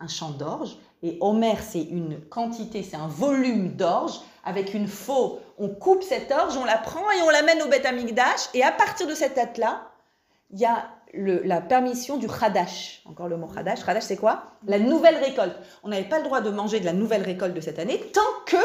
[0.00, 0.76] Un chant d'orge.
[1.02, 5.38] Et Homer, c'est une quantité, c'est un volume d'orge avec une faux.
[5.58, 8.48] On coupe cette orge, on la prend et on l'amène au Beth Amikdash.
[8.54, 9.88] Et à partir de cette date-là,
[10.50, 13.02] il y a la permission du Hadash.
[13.06, 13.80] Encore le mot Hadash.
[13.86, 14.52] Hadash, c'est quoi?
[14.66, 15.56] La nouvelle récolte.
[15.82, 18.20] On n'avait pas le droit de manger de la nouvelle récolte de cette année tant
[18.46, 18.56] que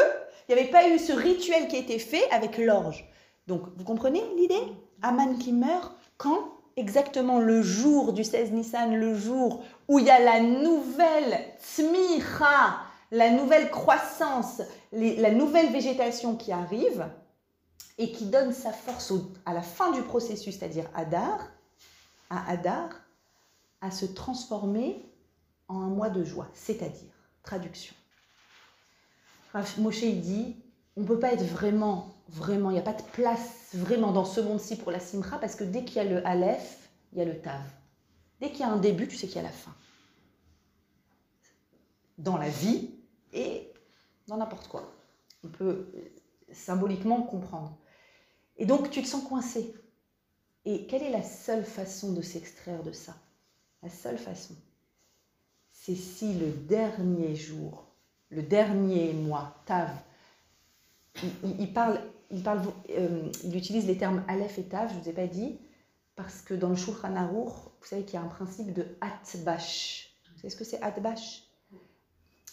[0.48, 3.08] il n'y avait pas eu ce rituel qui était fait avec l'orge.
[3.46, 4.60] Donc, vous comprenez l'idée?
[5.02, 6.38] Aman qui meurt quand
[6.76, 12.78] exactement le jour du 16 Nissan, le jour où il y a la nouvelle tsmicha,
[13.10, 14.60] la nouvelle croissance,
[14.92, 17.06] la nouvelle végétation qui arrive
[17.96, 19.12] et qui donne sa force
[19.46, 21.38] à la fin du processus, c'est-à-dire Adar,
[22.30, 22.90] à Adar,
[23.80, 25.04] à se transformer
[25.68, 27.12] en un mois de joie, c'est-à-dire,
[27.42, 27.94] traduction.
[29.78, 30.56] Moshe dit,
[30.96, 34.24] on ne peut pas être vraiment vraiment, il n'y a pas de place vraiment dans
[34.24, 37.22] ce monde-ci pour la simra parce que dès qu'il y a le aleph, il y
[37.22, 37.60] a le tav.
[38.40, 39.74] Dès qu'il y a un début, tu sais qu'il y a la fin.
[42.18, 42.90] Dans la vie
[43.32, 43.72] et
[44.26, 44.92] dans n'importe quoi.
[45.44, 45.86] On peut
[46.52, 47.76] symboliquement comprendre.
[48.56, 49.74] Et donc tu te sens coincé.
[50.64, 53.14] Et quelle est la seule façon de s'extraire de ça?
[53.82, 54.54] La seule façon,
[55.70, 57.84] c'est si le dernier jour,
[58.30, 59.90] le dernier mois, tav,
[61.42, 62.00] il, parle,
[62.30, 65.26] il, parle, euh, il utilise les termes Aleph et Tav, je ne vous ai pas
[65.26, 65.58] dit,
[66.16, 70.16] parce que dans le Shulchan Aruch, vous savez qu'il y a un principe de Atbash.
[70.32, 71.42] Vous savez ce que c'est Atbash?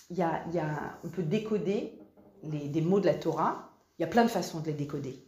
[0.10, 1.98] Il y, a, il y a, On peut décoder
[2.44, 5.24] les, des mots de la Torah, il y a plein de façons de les décoder.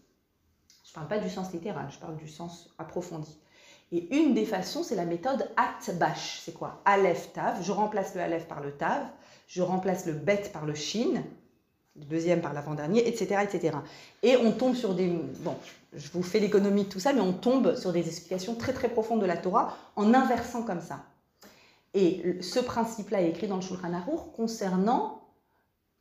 [0.84, 3.38] Je ne parle pas du sens littéral, je parle du sens approfondi.
[3.92, 6.42] Et une des façons, c'est la méthode Atbash.
[6.44, 6.82] C'est quoi?
[6.86, 7.64] Aleph Tav.
[7.64, 9.04] Je remplace le Aleph par le Tav.
[9.48, 11.24] Je remplace le Bet par le Shin
[11.96, 13.78] le deuxième par l'avant-dernier, etc., etc.
[14.24, 15.10] Et on tombe sur des...
[15.42, 15.56] Bon,
[15.94, 18.90] je vous fais l'économie de tout ça, mais on tombe sur des explications très très
[18.90, 21.02] profondes de la Torah en inversant comme ça.
[21.94, 25.22] Et ce principe-là est écrit dans le Shulchan Aruch concernant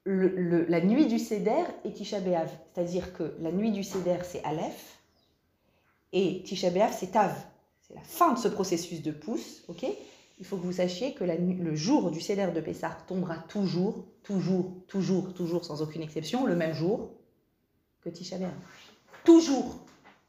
[0.05, 2.51] la nuit du Seder et Tisha B'Av.
[2.75, 4.99] C'est-à-dire que la nuit du Seder, c'est Aleph,
[6.13, 7.35] et Tisha B'Av, c'est Tav.
[7.81, 9.87] C'est la fin de ce processus de pouce, ok?
[10.39, 14.73] Il faut que vous sachiez que le jour du Seder de Pessah tombera toujours, toujours,
[14.89, 17.11] toujours, toujours, sans aucune exception, le même jour
[18.01, 18.53] que Tisha B'Av.
[19.25, 19.77] Toujours,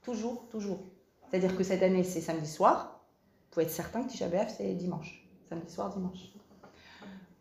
[0.03, 0.80] toujours, toujours.
[1.30, 3.01] C'est-à-dire que cette année, c'est samedi soir.
[3.45, 5.28] Vous pouvez être certain que Tisha B'Av, c'est dimanche.
[5.49, 6.34] Samedi soir, dimanche.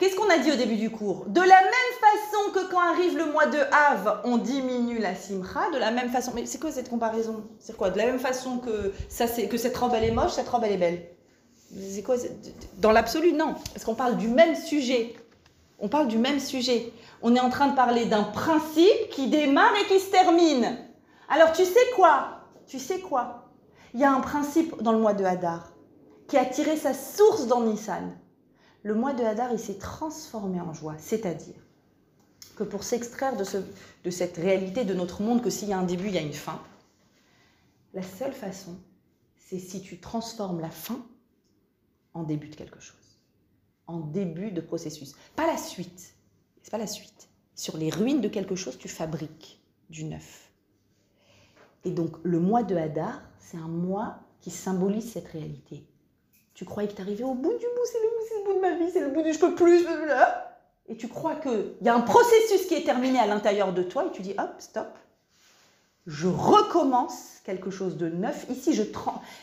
[0.03, 1.27] Qu'est-ce qu'on a dit au début du cours?
[1.29, 5.71] De la même façon que quand arrive le mois de Av, on diminue la simcha,
[5.73, 6.33] de la même façon.
[6.35, 7.45] Mais c'est quoi cette comparaison?
[7.61, 7.91] C'est quoi?
[7.91, 10.73] De la même façon que, ça, que cette robe elle est moche, cette robe elle
[10.73, 11.07] est belle
[11.89, 12.17] C'est quoi?
[12.79, 13.55] Dans l'absolu, non.
[13.73, 15.15] Parce qu'on parle du même sujet.
[15.79, 16.93] On parle du même sujet.
[17.23, 20.79] On est en train de parler d'un principe qui démarre et qui se termine.
[21.29, 22.41] Alors tu sais quoi?
[22.67, 23.53] Tu sais quoi?
[23.95, 25.71] Il y a un principe dans le mois de Hadar
[26.27, 28.19] qui a tiré sa source dans Nissan.
[28.83, 31.55] Le mois de Hadar, il s'est transformé en joie, c'est-à-dire
[32.57, 33.65] que pour s'extraire de, ce-
[34.05, 36.23] de cette réalité de notre monde, que s'il y a un début, il y a
[36.23, 36.61] une fin,
[37.95, 38.77] la seule façon,
[39.39, 41.05] c'est si tu transformes la fin
[42.15, 43.21] en début de quelque chose,
[43.87, 45.15] en début de processus.
[45.37, 46.15] Pas la suite,
[46.63, 47.29] c'est pas la suite.
[47.55, 50.51] Sur les ruines de quelque chose, tu fabriques du neuf.
[51.85, 55.87] Et donc, le mois de Hadar, c'est un mois qui symbolise cette réalité.
[56.55, 58.75] Tu croyais que tu arrivais au bout du bout, c'est le, le bout de ma
[58.77, 60.61] vie, c'est le bout du je peux plus, là.
[60.87, 64.07] Et tu crois qu'il y a un processus qui est terminé à l'intérieur de toi
[64.07, 64.99] et tu dis hop, stop.
[66.07, 68.47] Je recommence quelque chose de neuf.
[68.51, 68.83] Ici, je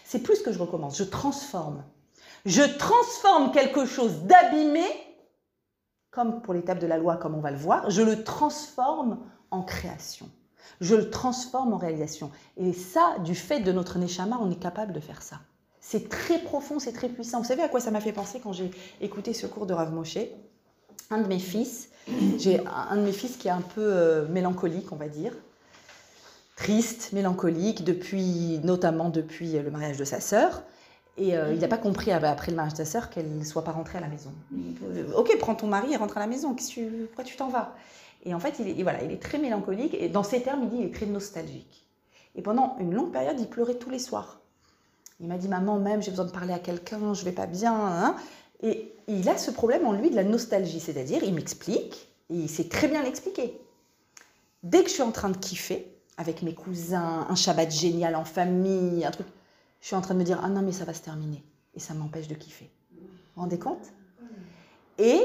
[0.03, 1.83] c'est plus que je recommence, je transforme.
[2.45, 4.85] Je transforme quelque chose d'abîmé,
[6.11, 9.19] comme pour l'étape de la loi, comme on va le voir, je le transforme
[9.51, 10.29] en création.
[10.81, 12.31] Je le transforme en réalisation.
[12.57, 15.37] Et ça, du fait de notre Neshama, on est capable de faire ça.
[15.81, 17.39] C'est très profond, c'est très puissant.
[17.39, 18.69] Vous savez à quoi ça m'a fait penser quand j'ai
[19.01, 20.17] écouté ce cours de Rav Moshe?
[21.09, 21.89] Un de mes fils,
[22.37, 25.33] j'ai un de mes fils qui est un peu euh, mélancolique, on va dire,
[26.55, 30.63] triste, mélancolique, depuis, notamment depuis le mariage de sa sœur.
[31.17, 33.37] Et euh, il n'a pas compris ah bah, après le mariage de sa sœur qu'elle
[33.37, 34.31] ne soit pas rentrée à la maison.
[34.53, 36.53] Euh, Ok, prends ton mari et rentre à la maison.
[36.53, 37.75] Tu- pourquoi tu t'en vas?
[38.25, 39.95] Et en fait, il est, voilà, il est très mélancolique.
[39.95, 41.87] Et dans ses termes, il dit il est très nostalgique.
[42.35, 44.39] Et pendant une longue période, il pleurait tous les soirs.
[45.19, 47.73] Il m'a dit Maman, même, j'ai besoin de parler à quelqu'un, je vais pas bien.
[47.75, 48.15] hein.
[48.61, 50.79] Et il a ce problème en lui de la nostalgie.
[50.79, 53.59] C'est-à-dire, il m'explique, et il sait très bien l'expliquer.
[54.63, 58.25] Dès que je suis en train de kiffer, avec mes cousins, un Shabbat génial en
[58.25, 59.27] famille, un truc,
[59.81, 61.43] je suis en train de me dire Ah non, mais ça va se terminer.
[61.75, 62.69] Et ça m'empêche de kiffer.
[62.91, 63.87] Vous vous rendez compte?
[64.97, 65.21] Et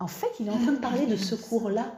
[0.00, 1.94] en fait, il est en train de parler de ce cours-là.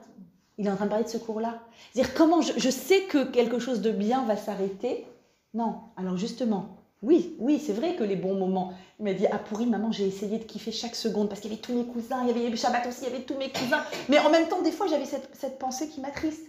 [0.59, 1.59] Il est en train de parler de ce cours-là.
[1.93, 5.07] C'est-à-dire, comment je, je sais que quelque chose de bien va s'arrêter?
[5.55, 5.81] Non.
[5.97, 8.73] Alors justement, oui, oui, c'est vrai que les bons moments.
[8.99, 11.55] Il m'a dit Ah, pourri, maman, j'ai essayé de kiffer chaque seconde parce qu'il y
[11.55, 13.83] avait tous mes cousins, il y avait Shabbat aussi, il y avait tous mes cousins.
[14.09, 16.47] Mais en même temps, des fois, j'avais cette, cette pensée qui m'attriste.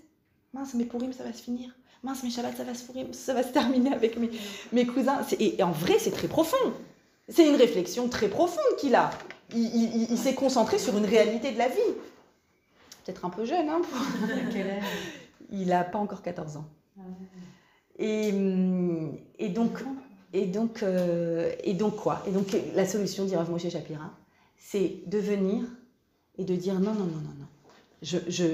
[0.53, 1.75] Mince, mais pourri, ça va se finir.
[2.03, 4.29] Mince, mais Shabbat, ça va se, pourrir, ça va se terminer avec mes,
[4.71, 5.19] mes cousins.
[5.27, 6.73] C'est- Et, et en vrai, c'est très profond.
[7.27, 9.09] C'est une réflexion très profonde qu'il a.
[9.53, 11.91] Il, il- il- il s'est concentré sur une réalité de la vie.
[13.03, 13.99] Peut-être un peu jeune, hein pour-
[14.53, 14.83] Quel âge?
[15.51, 16.65] Il n'a pas encore 14 ans.
[17.97, 19.79] Et, hum, et donc,
[20.35, 22.21] et donc, euh, et donc quoi?
[22.27, 24.11] Et donc la solution, dit Rav Moshe Shapira,
[24.57, 25.63] c'est de venir
[26.37, 27.47] et de dire non, non, non, non, non.
[28.01, 28.45] Je, je,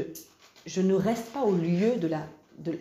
[0.67, 2.27] je ne reste pas au lieu de la,
[2.59, 2.77] de,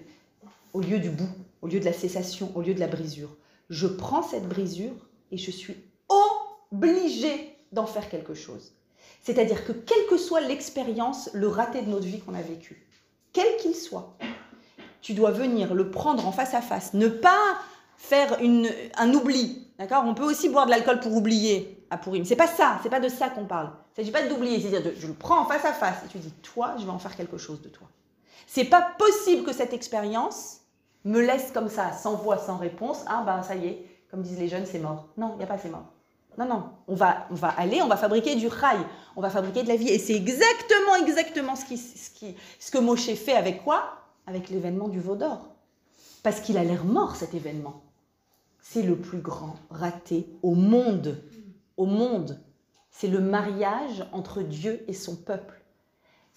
[0.75, 1.31] au lieu du bout,
[1.63, 3.35] au lieu de la cessation, au lieu de la brisure.
[3.71, 4.95] Je prends cette brisure
[5.33, 5.77] et je suis
[6.71, 8.73] obligée d'en faire quelque chose.
[9.23, 12.87] C'est-à-dire que quelle que soit l'expérience, le raté de notre vie qu'on a vécu,
[13.33, 14.17] quel qu'il soit,
[15.01, 17.59] tu dois venir le prendre en face à face, ne pas
[18.01, 18.39] faire
[18.97, 19.69] un oubli.
[19.79, 20.05] D'accord?
[20.07, 22.25] On peut aussi boire de l'alcool pour oublier à Pourim.
[22.25, 23.71] C'est pas ça, c'est pas de ça qu'on parle.
[23.93, 26.33] Il s'agit pas d'oublier, c'est-à-dire je le prends en face à face et tu dis
[26.43, 27.87] toi, je vais en faire quelque chose de toi.
[28.47, 30.61] C'est pas possible que cette expérience
[31.05, 33.05] me laisse comme ça, sans voix, sans réponse.
[33.07, 35.09] Ah ben ça y est, comme disent les jeunes, c'est mort.
[35.17, 35.87] Non, il n'y a pas c'est mort.
[36.39, 38.79] Non, non, on va, on va aller, on va fabriquer du rail,
[39.17, 39.89] on va fabriquer de la vie.
[39.89, 42.11] Et c'est exactement, exactement ce, qui, ce,
[42.59, 43.97] ce que Moshe fait avec quoi?
[44.27, 45.49] Avec l'événement du veau d'or.
[46.23, 47.83] Parce qu'il a l'air mort, cet événement.
[48.63, 51.23] C'est le plus grand raté au monde.
[51.77, 52.41] Au monde.
[52.91, 55.63] C'est le mariage entre Dieu et son peuple.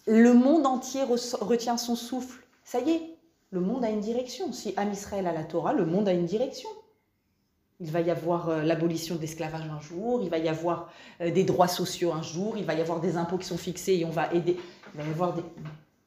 [0.06, 2.46] Le monde entier retient son souffle.
[2.64, 3.18] Ça y est,
[3.52, 4.52] le monde a une direction.
[4.52, 6.70] Si Am Israël a la Torah, le monde a une direction.
[7.80, 11.32] Il va y avoir euh, l'abolition de l'esclavage un jour, il va y avoir euh,
[11.32, 14.06] des droits sociaux un jour, il va y avoir des impôts qui sont fixés et
[14.06, 14.60] on va aider.
[14.94, 15.44] Il va y avoir des.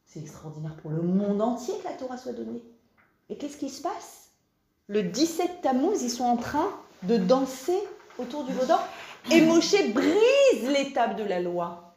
[0.04, 2.62] C'est extraordinaire pour le monde entier que la Torah soit donnée.
[3.28, 4.25] Et qu'est-ce qui se passe?
[4.88, 6.70] Le 17 Tammuz, ils sont en train
[7.02, 7.78] de danser
[8.18, 8.86] autour du veau d'or
[9.32, 11.96] et Moshe brise l'étape de la loi.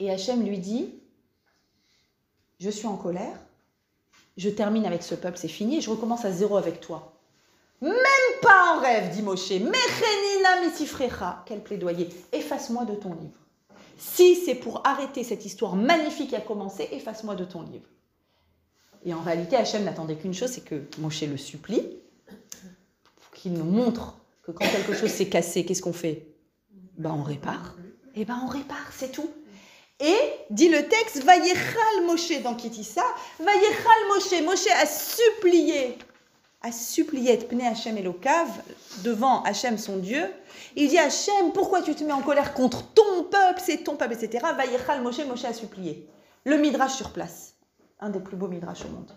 [0.00, 0.94] Et Hachem lui dit
[2.60, 3.36] Je suis en colère,
[4.38, 7.12] je termine avec ce peuple, c'est fini, et je recommence à zéro avec toi.
[7.82, 7.92] Même
[8.40, 9.50] pas en rêve, dit Moshe.
[9.50, 11.42] Mechenina mitifrecha.
[11.44, 12.08] Quel plaidoyer.
[12.32, 13.38] Efface-moi de ton livre.
[13.98, 17.86] Si c'est pour arrêter cette histoire magnifique qui a commencé, efface-moi de ton livre.
[19.04, 21.82] Et en réalité, Hachem n'attendait qu'une chose, c'est que Moshe le supplie,
[23.34, 26.26] qu'il nous montre que quand quelque chose s'est cassé, qu'est-ce qu'on fait?
[26.96, 27.76] Ben on répare.
[28.14, 29.28] Et ben on répare, c'est tout.
[30.00, 30.16] Et,
[30.50, 33.04] dit le texte, Vayechal Moshe dans Kitissa,
[33.38, 35.98] Vayechal Moshe, Moshe a supplié,
[36.62, 38.48] a supplié Pne Hachem Elokav
[39.02, 40.26] devant Hachem son Dieu.
[40.76, 44.14] Il dit Hachem, pourquoi tu te mets en colère contre ton peuple, c'est ton peuple,
[44.14, 44.46] etc.
[44.56, 46.08] Vayechal Moshe, Moshe a supplié.
[46.44, 47.53] Le Midrash sur place,
[48.00, 49.12] un des plus beaux Midrash au monde.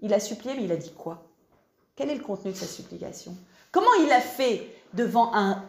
[0.00, 1.24] Il a supplié, mais il a dit quoi?
[1.96, 3.36] Quel est le contenu de sa supplication?
[3.72, 5.64] Comment il a fait devant un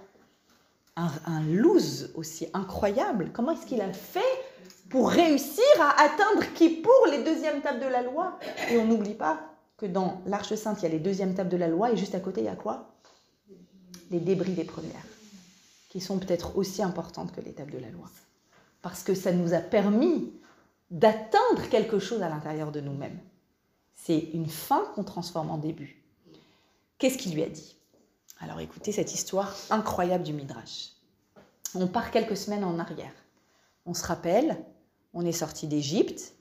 [1.25, 3.31] un, lose aussi incroyable?
[3.33, 4.19] Comment est-ce qu'il a fait
[4.89, 8.37] pour réussir à atteindre qui pour les deuxièmes tables de la loi?
[8.69, 9.39] Et on n'oublie pas
[9.77, 12.15] que dans l'Arche Sainte, il y a les deuxièmes tables de la loi et juste
[12.15, 12.95] à côté, il y a quoi?
[14.11, 15.05] Les débris des premières,
[15.89, 18.09] qui sont peut-être aussi importantes que les tables de la loi.
[18.81, 20.33] Parce que ça nous a permis
[20.91, 23.19] d'atteindre quelque chose à l'intérieur de nous-mêmes.
[23.95, 26.01] C'est une fin qu'on transforme en début.
[26.97, 27.75] Qu'est-ce qu'il lui a dit?
[28.39, 30.91] Alors écoutez cette histoire incroyable du Midrash.
[31.75, 33.11] On part quelques semaines en arrière.
[33.85, 34.57] On se rappelle,
[35.13, 36.33] on est sorti d'Égypte.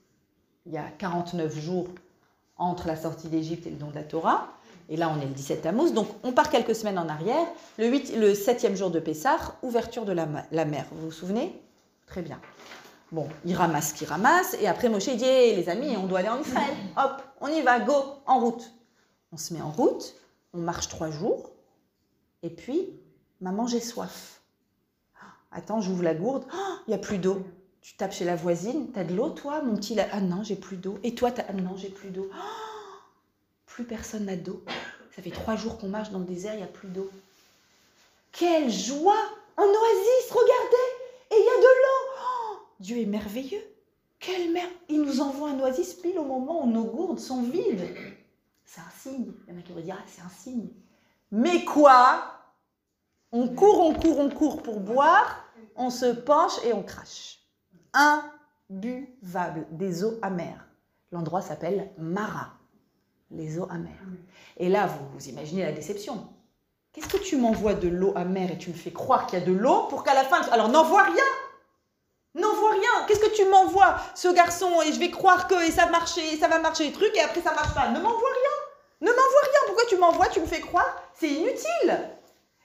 [0.66, 1.88] Il y a 49 jours
[2.57, 4.53] entre la sortie d'Égypte et le don de la Torah.
[4.88, 5.92] Et là, on est le 17 Tammuz.
[5.92, 7.46] Donc, on part quelques semaines en arrière.
[7.78, 10.26] Le, 8, le 7e jour de Pessah, ouverture de la,
[10.64, 10.86] mer.
[10.92, 11.61] Vous vous souvenez?
[12.07, 12.40] Très bien.
[13.11, 14.55] Bon, il ramasse ce ramasse.
[14.61, 16.75] Et après, Moshe dit les amis, on doit aller en Israël.
[16.97, 17.95] Hop, on y va, go,
[18.27, 18.71] en route.
[19.33, 20.15] On se met en route.
[20.53, 21.51] On marche trois jours.
[22.43, 22.91] Et puis,
[23.41, 24.41] maman, j'ai soif.
[25.51, 26.45] Attends, j'ouvre la gourde.
[26.87, 27.43] Il n'y a plus d'eau.
[27.81, 28.91] Tu tapes chez la voisine.
[28.93, 30.99] T'as de l'eau, toi, mon petit Ah non, j'ai plus d'eau.
[31.03, 32.29] Et toi, ah non, j'ai plus d'eau.
[33.67, 34.63] plus personne n'a d'eau.
[35.17, 37.11] Ça fait trois jours qu'on marche dans le désert, il n'y a plus d'eau.
[38.33, 39.17] Quelle joie
[39.57, 40.89] Un oasis, regardez
[41.31, 41.68] Et il y a de
[42.81, 43.62] Dieu est merveilleux.
[44.20, 47.95] Quelle mer Il nous envoie un oasis pile au moment où nos gourdes sont vides.
[48.64, 49.33] C'est un signe.
[49.47, 50.68] Il y en a qui vont dire, ah, c'est un signe.
[51.31, 52.22] Mais quoi?
[53.33, 55.45] On court, on court, on court pour boire,
[55.76, 57.41] on se penche et on crache.
[57.93, 60.66] Imbuvable, des eaux amères.
[61.12, 62.53] L'endroit s'appelle Mara,
[63.31, 64.05] les eaux amères.
[64.57, 66.29] Et là, vous, imaginez la déception.
[66.93, 69.45] Qu'est-ce que tu m'envoies de l'eau amère et tu me fais croire qu'il y a
[69.45, 70.41] de l'eau pour qu'à la fin...
[70.51, 71.24] Alors n'envoie rien
[72.39, 76.39] N'envoie rien Qu'est-ce que tu m'envoies, ce garçon, et je vais croire que ça, marcher,
[76.39, 77.89] ça va marcher les trucs, et après ça marche pas.
[77.89, 78.59] Ne m'envoie rien
[79.01, 79.61] ne m'envoie rien.
[79.66, 80.28] Pourquoi tu m'envoies?
[80.28, 81.03] Tu me fais croire?
[81.14, 82.01] C'est inutile.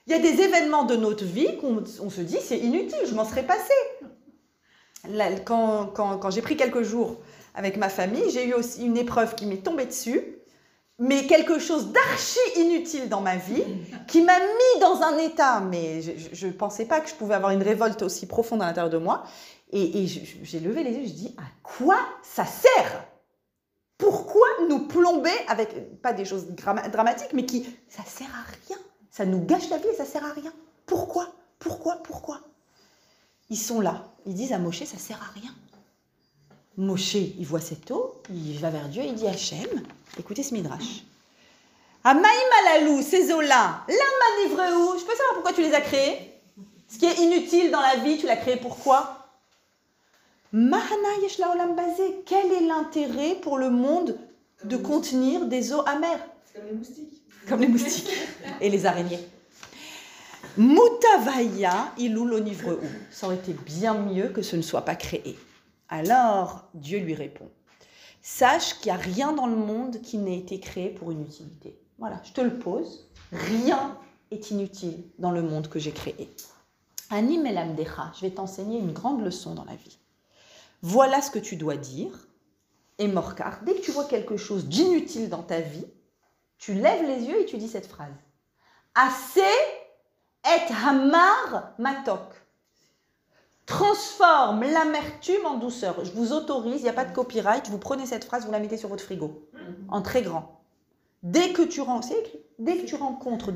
[0.06, 3.24] Il y a des événements de notre vie qu'on se dit c'est inutile, je m'en
[3.24, 3.72] serais passé.
[5.46, 7.16] quand, quand j'ai pris quelques jours
[7.54, 10.22] avec ma famille, j'ai eu aussi une épreuve qui m'est tombée dessus,
[10.98, 13.64] mais quelque chose d'archi inutile dans ma vie,
[14.06, 17.52] qui m'a mis dans un état, mais je ne pensais pas que je pouvais avoir
[17.52, 19.24] une révolte aussi profonde à l'intérieur de moi.
[19.72, 23.06] Et, j'ai levé les yeux, je dis, à quoi ça sert?
[23.98, 28.78] Pourquoi nous plomber avec, pas des choses dramatiques, mais qui, ça sert à rien.
[29.10, 30.52] Ça nous gâche la vie et ça sert à rien.
[30.86, 31.32] Pourquoi?
[31.58, 31.96] Pourquoi?
[32.02, 32.40] Pourquoi?
[33.50, 34.12] Ils sont là.
[34.26, 35.54] Ils disent à Moshe, ça sert à rien.
[36.76, 39.68] Moshe, il voit cette eau, il va vers Dieu, il dit Hachem,
[40.18, 41.04] écoutez ce midrash.
[42.02, 42.26] Amaïm
[42.66, 44.98] alalou, ces eaux-là, la où?
[44.98, 46.34] Je peux savoir pourquoi tu les as créées?
[46.88, 49.23] Ce qui est inutile dans la vie, tu l'as créé pourquoi
[50.54, 54.16] Mahana Yeshla Olam Bazé, quel est l'intérêt pour le monde
[54.62, 56.24] de contenir des eaux amères?
[56.54, 57.22] Comme les moustiques.
[57.48, 58.12] Comme les moustiques
[58.60, 59.18] et les araignées.
[60.56, 62.86] Moutavaya ilou l'onivre ou.
[63.10, 65.36] Ça aurait été bien mieux que ce ne soit pas créé.
[65.88, 67.50] Alors Dieu lui répond
[68.22, 71.76] Sache qu'il n'y a rien dans le monde qui n'ait été créé pour une utilité.
[71.98, 73.10] Voilà, je te le pose.
[73.32, 73.98] Rien
[74.30, 76.32] est inutile dans le monde que j'ai créé.
[77.10, 77.58] Anim el
[78.14, 79.98] je vais t'enseigner une grande leçon dans la vie
[80.84, 82.28] voilà ce que tu dois dire.
[82.98, 85.86] Et Morcar, dès que tu vois quelque chose d'inutile dans ta vie,
[86.58, 88.12] tu lèves les yeux et tu dis cette phrase.
[88.94, 89.40] Assez
[90.44, 92.20] et hamar matok.
[93.64, 96.04] Transforme l'amertume en douceur.
[96.04, 98.60] Je vous autorise, il n'y a pas de copyright, vous prenez cette phrase, vous la
[98.60, 99.48] mettez sur votre frigo,
[99.88, 100.60] en très grand.
[101.22, 103.52] Dès que tu, rencontres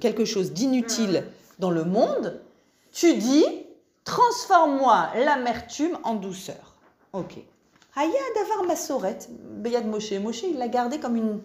[0.00, 1.26] quelque chose d'inutile
[1.58, 2.40] dans le monde,
[2.92, 3.44] tu dis
[4.04, 6.76] Transforme-moi l'amertume en douceur.
[7.12, 7.38] Ok.
[7.94, 10.12] Aya d'avoir ma sorette, Beyad Moshe.
[10.12, 11.40] Moshe, il l'a gardé comme une.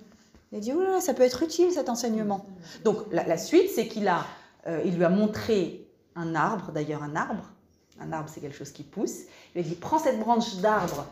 [0.51, 2.45] Il a dit, oh ça peut être utile cet enseignement.
[2.85, 4.25] Donc la, suite, c'est qu'il a,
[4.65, 5.85] euh, il lui a montré
[6.15, 7.51] un arbre, d'ailleurs un arbre.
[7.99, 9.23] Un arbre, c'est quelque chose qui pousse.
[9.53, 11.05] Il lui a dit, prends cette branche d'arbre,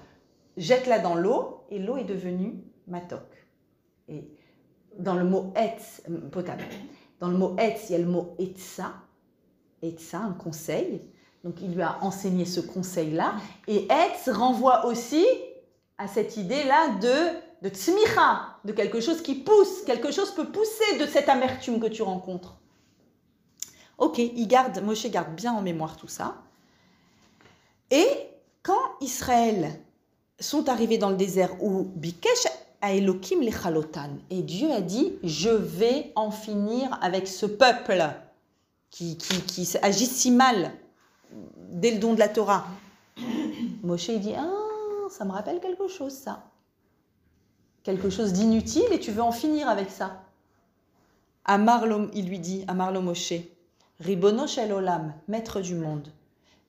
[0.56, 3.24] jette-la dans l'eau, et l'eau est devenue matok.
[4.08, 4.24] Et
[4.98, 6.64] dans le mot etz, potable.
[7.20, 8.94] Dans le mot etz, il y a le mot etza,
[9.82, 11.02] etza, un conseil.
[11.46, 13.36] Donc il lui a enseigné ce conseil-là.
[13.68, 15.24] Et etz renvoie aussi
[16.00, 17.70] à cette idée-là de, de
[18.66, 22.58] de quelque chose qui pousse, quelque chose peut pousser de cette amertume que tu rencontres.
[24.00, 26.36] Ok, il garde, Moshe garde bien en mémoire tout ça.
[27.92, 28.08] Et
[28.64, 29.80] quand Israël
[30.40, 32.48] sont arrivés dans le désert où Bikesh
[32.82, 38.04] a Elohim les chalotan, et Dieu a dit, je vais en finir avec ce peuple
[38.90, 40.74] qui, qui, qui agit si mal
[41.58, 42.66] dès le don de la Torah.
[43.84, 44.50] Moshe dit, ah,
[45.10, 46.44] ça me rappelle quelque chose ça.
[47.84, 50.24] Quelque chose d'inutile et tu veux en finir avec ça.
[51.46, 53.34] Amar, il lui dit, Amar lo Moshe,
[54.00, 56.12] Ribono shel olam, maître du monde.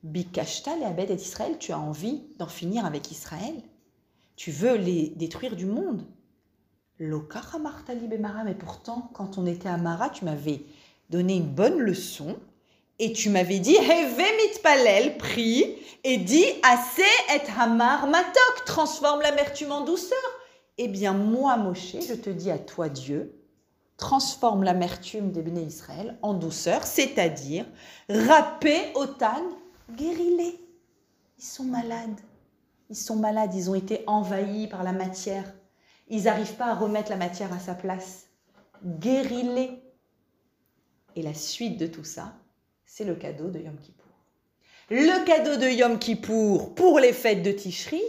[0.03, 3.55] Bikashta le Abed et Israël, tu as envie d'en finir avec Israël?
[4.37, 6.05] Tu veux les détruire du monde?
[6.99, 10.65] Mais pourtant, quand on était à Mara, tu m'avais
[11.11, 12.37] donné une bonne leçon
[12.99, 17.03] et tu m'avais dit Heve palel, prie et dis assez
[17.35, 20.19] et hamar matok, transforme l'amertume en douceur.
[20.79, 23.35] Eh bien, moi, Moshe, je te dis à toi, Dieu,
[23.97, 27.67] transforme l'amertume des béné Israël en douceur, c'est-à-dire
[28.09, 29.43] râpez otan
[29.93, 30.61] guéris-les.
[31.39, 32.21] Ils sont malades.
[32.89, 35.53] Ils sont malades, ils ont été envahis par la matière.
[36.09, 38.27] Ils n'arrivent pas à remettre la matière à sa place.
[38.85, 39.83] Guéris-les.
[41.17, 42.35] Et la suite de tout ça,
[42.87, 44.07] c'est le cadeau de Yom Kippour.
[44.89, 48.03] Le cadeau de Yom Kippour pour les fêtes de Tishri,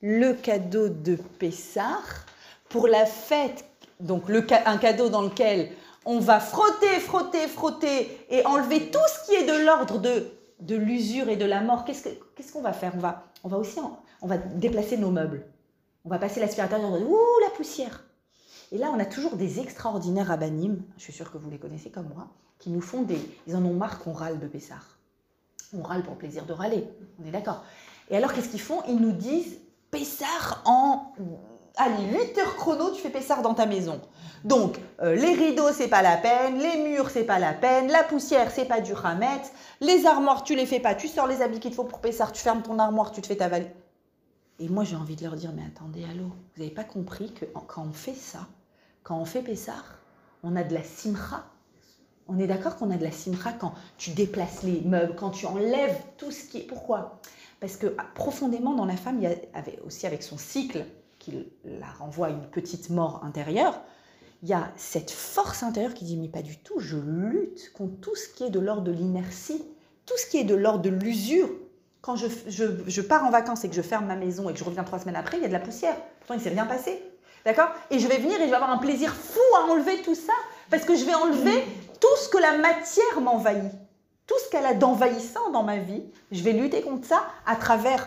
[0.00, 1.98] le cadeau de Pessah
[2.68, 3.64] pour la fête,
[4.00, 5.70] donc un cadeau dans lequel
[6.04, 10.30] on va frotter, frotter, frotter et enlever tout ce qui est de l'ordre de
[10.60, 12.92] de l'usure et de la mort, qu'est-ce qu'on va faire?
[12.94, 13.78] On va, on va aussi
[14.22, 15.44] on va déplacer nos meubles.
[16.04, 18.04] On va passer l'aspirateur et on Ouh, la poussière
[18.72, 21.90] Et là, on a toujours des extraordinaires rabbinim, je suis sûre que vous les connaissez
[21.90, 23.20] comme moi, qui nous font des.
[23.46, 24.98] Ils en ont marre qu'on râle de Pessard.
[25.76, 26.88] On râle pour le plaisir de râler,
[27.22, 27.64] on est d'accord.
[28.10, 28.82] Et alors, qu'est-ce qu'ils font?
[28.88, 29.58] Ils nous disent
[29.90, 31.12] Pessard en.
[31.76, 34.00] Allez, 8 heures chrono, tu fais Pessard dans ta maison.
[34.44, 38.04] Donc, euh, les rideaux, c'est pas la peine, les murs, c'est pas la peine, la
[38.04, 39.40] poussière, c'est pas du ramet,
[39.80, 42.30] les armoires, tu les fais pas, tu sors les habits qu'il te faut pour Pessar,
[42.30, 43.68] tu fermes ton armoire, tu te fais ta valise.
[44.60, 47.44] Et moi, j'ai envie de leur dire, mais attendez, allô, vous n'avez pas compris que
[47.66, 48.46] quand on fait ça,
[49.02, 49.98] quand on fait Pessar,
[50.42, 51.44] on a de la simra.
[52.26, 55.46] On est d'accord qu'on a de la simra quand tu déplaces les meubles, quand tu
[55.46, 56.66] enlèves tout ce qui est.
[56.66, 57.20] Pourquoi?
[57.60, 60.86] Parce que ah, profondément dans la femme, il y avait aussi avec son cycle,
[61.18, 63.80] qui la renvoie à une petite mort intérieure,
[64.42, 67.98] il y a cette force intérieure qui dit mais pas du tout, je lutte contre
[68.00, 69.62] tout ce qui est de l'ordre de l'inertie,
[70.04, 71.48] tout ce qui est de l'ordre de l'usure.
[72.04, 74.64] Quand je, je, pars en vacances et que je ferme ma maison et que je
[74.64, 75.96] reviens trois semaines après, il y a de la poussière.
[76.20, 77.02] Pourtant, il s'est rien passé.
[77.46, 77.68] D'accord?
[77.90, 80.34] Et je vais venir et je vais avoir un plaisir fou à enlever tout ça
[80.68, 81.64] parce que je vais enlever
[82.02, 83.72] tout ce que la matière m'envahit.
[84.26, 88.06] Tout ce qu'elle a d'envahissant dans ma vie, je vais lutter contre ça à travers,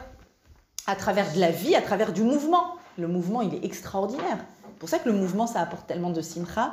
[0.85, 2.75] à travers de la vie, à travers du mouvement.
[2.99, 4.37] Le mouvement, il est extraordinaire.
[4.61, 6.71] C'est pour ça que le mouvement, ça apporte tellement de simcha,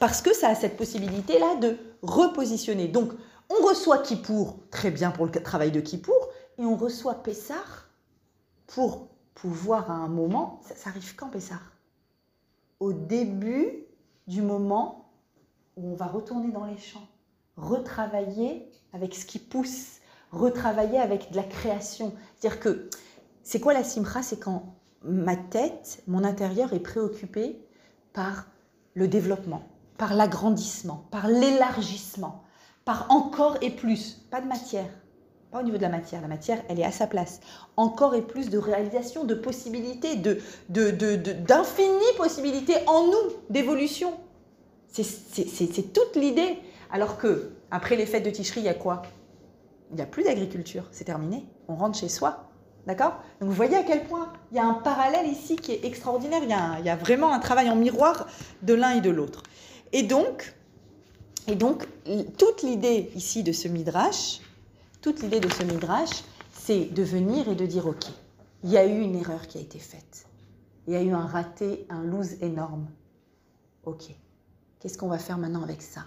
[0.00, 2.88] parce que ça a cette possibilité-là de repositionner.
[2.88, 3.12] Donc,
[3.48, 6.28] on reçoit Kippour, très bien pour le travail de Kippour,
[6.58, 7.88] et on reçoit Pessar
[8.66, 11.60] pour pouvoir à un moment, ça, arrive quand Pessar?
[12.80, 13.86] Au début
[14.26, 15.10] du moment
[15.76, 17.06] où on va retourner dans les champs,
[17.56, 19.98] retravailler avec ce qui pousse,
[20.32, 22.12] retravailler avec de la création.
[22.36, 22.90] C'est-à-dire que
[23.42, 27.64] c'est quoi la simcha C'est quand ma tête, mon intérieur est préoccupé
[28.12, 28.46] par
[28.94, 29.62] le développement,
[29.96, 32.42] par l'agrandissement, par l'élargissement,
[32.84, 34.90] par encore et plus, pas de matière,
[35.50, 37.40] pas au niveau de la matière, la matière, elle est à sa place.
[37.76, 44.12] Encore et plus de réalisation, de possibilités, de, d'infinies possibilités en nous, d'évolution.
[44.92, 46.58] C'est, toute l'idée.
[46.90, 49.02] Alors que, après les fêtes de Ticherie, il y a quoi?
[49.90, 51.44] Il n'y a plus d'agriculture, c'est terminé.
[51.68, 52.44] On rentre chez soi.
[52.86, 53.18] D'accord?
[53.40, 56.40] Donc vous voyez à quel point il y a un parallèle ici qui est extraordinaire.
[56.42, 58.26] Il y a, vraiment un travail en miroir
[58.62, 59.42] de l'un et de l'autre.
[59.92, 60.54] Et donc,
[61.46, 61.86] et donc,
[62.36, 64.40] toute l'idée ici de ce midrash,
[65.00, 68.04] toute l'idée de ce midrash, c'est de venir et de dire ok,
[68.64, 70.26] il y a eu une erreur qui a été faite,
[70.86, 72.88] il y a eu un raté, un lose énorme.
[73.84, 74.04] Ok,
[74.80, 76.02] qu'est-ce qu'on va faire maintenant avec ça?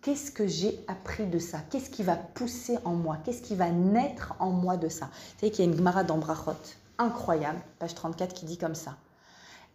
[0.00, 1.58] Qu'est-ce que j'ai appris de ça?
[1.70, 3.18] Qu'est-ce qui va pousser en moi?
[3.24, 5.06] Qu'est-ce qui va naître en moi de ça?
[5.06, 6.52] Vous savez qu'il y a une Gemara d'Ambrachot,
[6.98, 8.96] incroyable, page 34, qui dit comme ça.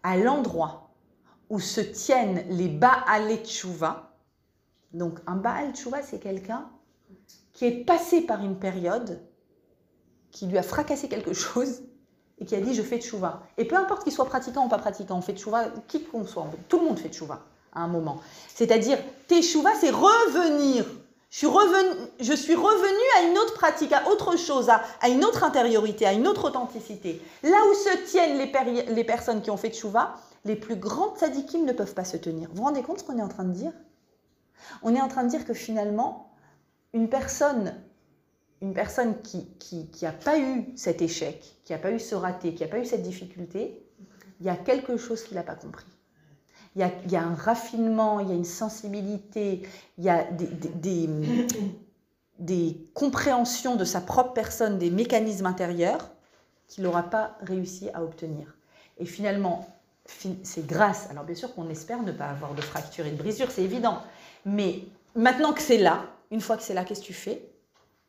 [0.02, 0.90] À l'endroit
[1.50, 4.16] où se tiennent les Baal Tchouva,
[4.94, 6.70] donc un Baal Tchouva, c'est quelqu'un
[7.54, 9.22] qui est passé par une période
[10.32, 11.84] qui lui a fracassé quelque chose
[12.40, 13.44] et qui a dit je fais tchouva.
[13.58, 16.48] Et peu importe qu'il soit pratiquant ou pas pratiquant, on fait tchouva, qui qu'on soit,
[16.68, 17.46] tout le monde fait tchouva.
[17.74, 18.20] à un moment.
[18.54, 18.98] C'est-à-dire,
[19.28, 20.86] teshuva, c'est revenir.
[21.32, 26.06] Je suis, revenu, à une autre pratique, à autre chose, à, à une autre intériorité,
[26.06, 27.20] à une autre authenticité.
[27.42, 30.14] Là où se tiennent les, les personnes qui ont fait teshuva,
[30.46, 32.50] les plus grands tzadikim ne peuvent pas se tenir.
[32.50, 33.72] Vous vous rendez compte ce qu'on est en train de dire?
[34.84, 36.33] On est en train de dire que finalement,
[36.94, 37.76] une personne,
[38.62, 42.16] une personne qui n'a qui, qui pas eu cet échec, qui n'a pas eu ce
[42.16, 43.84] raté, qui n'a pas eu cette difficulté,
[44.40, 45.86] il y a quelque chose qu'il n'a pas compris.
[46.76, 49.62] Il y, a, un raffinement, il y a une sensibilité,
[50.00, 51.08] il y a des,
[52.40, 56.10] des compréhensions de sa propre personne, des mécanismes intérieurs
[56.68, 58.56] qu'il n'aura pas réussi à obtenir.
[58.98, 59.68] Et finalement,
[60.06, 63.52] c'est grâce, alors bien sûr qu'on espère ne pas avoir de fracture et de brisure,
[63.52, 64.02] c'est évident,
[64.46, 64.80] mais
[65.16, 67.48] maintenant que c'est là, une fois que c'est là, qu'est-ce que tu fais?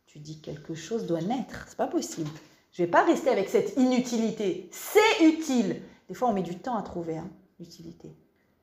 [0.07, 2.31] Tu dis quelque chose doit naître, c'est pas possible.
[2.73, 5.83] Je vais pas rester avec cette inutilité, c'est utile.
[6.09, 7.29] Des fois, on met du temps à trouver hein,
[7.61, 8.17] l'utilité.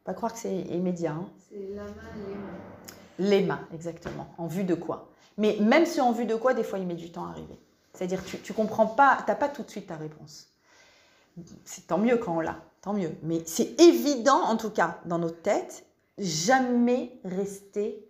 [0.03, 1.11] Pas croire que c'est immédiat.
[1.11, 1.29] Hein.
[1.47, 1.91] C'est lama,
[3.19, 4.33] L'éma, exactement.
[4.39, 5.11] En vue de quoi?
[5.37, 7.59] Mais même si en vue de quoi, des fois, il met du temps à arriver.
[7.93, 10.47] C'est-à-dire, tu, tu comprends pas, tu n'as pas tout de suite ta réponse.
[11.65, 13.15] C'est tant mieux quand on l'a, tant mieux.
[13.21, 15.85] Mais c'est évident, en tout cas, dans notre tête,
[16.17, 18.07] jamais rester